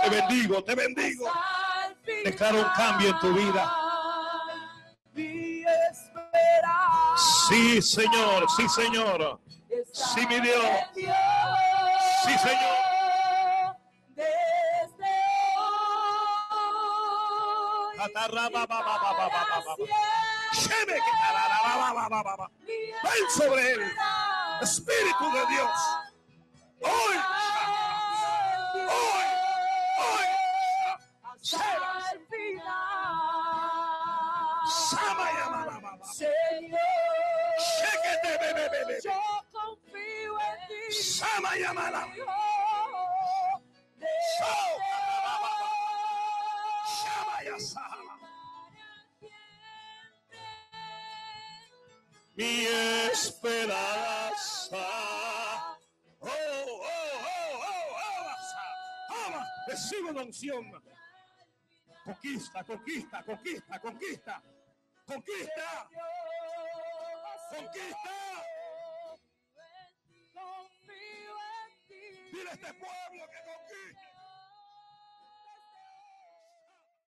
[0.02, 1.32] Te bendigo, te bendigo.
[2.24, 3.85] Declaro un cambio en tu vida.
[7.16, 9.40] Sí, Señor, sí, Señor.
[9.93, 10.64] Sí, mi Dios.
[10.94, 12.76] Sí, Señor.
[23.02, 23.80] Ven sobre él.
[24.60, 25.70] Espíritu de Dios.
[26.80, 27.16] Hoy.
[28.74, 29.26] Hoy.
[29.98, 30.26] Hoy.
[34.68, 35.45] Samayamababa.
[36.12, 36.78] Señor,
[39.02, 39.12] yo
[39.52, 40.94] confío en ti.
[40.94, 42.08] Samayamala.
[46.86, 48.14] Shamayasala.
[52.36, 52.66] Mi
[53.10, 54.76] esperanza.
[56.20, 57.18] Oh, oh, oh,
[57.62, 57.90] oh,
[59.10, 59.42] oh, ama.
[59.66, 60.64] Recibo la unción.
[62.04, 64.42] Conquista, conquista, conquista, conquista.
[65.06, 65.88] Conquista.
[67.50, 68.16] Conquista.
[72.32, 73.65] Dile a este pueblo que conquiste.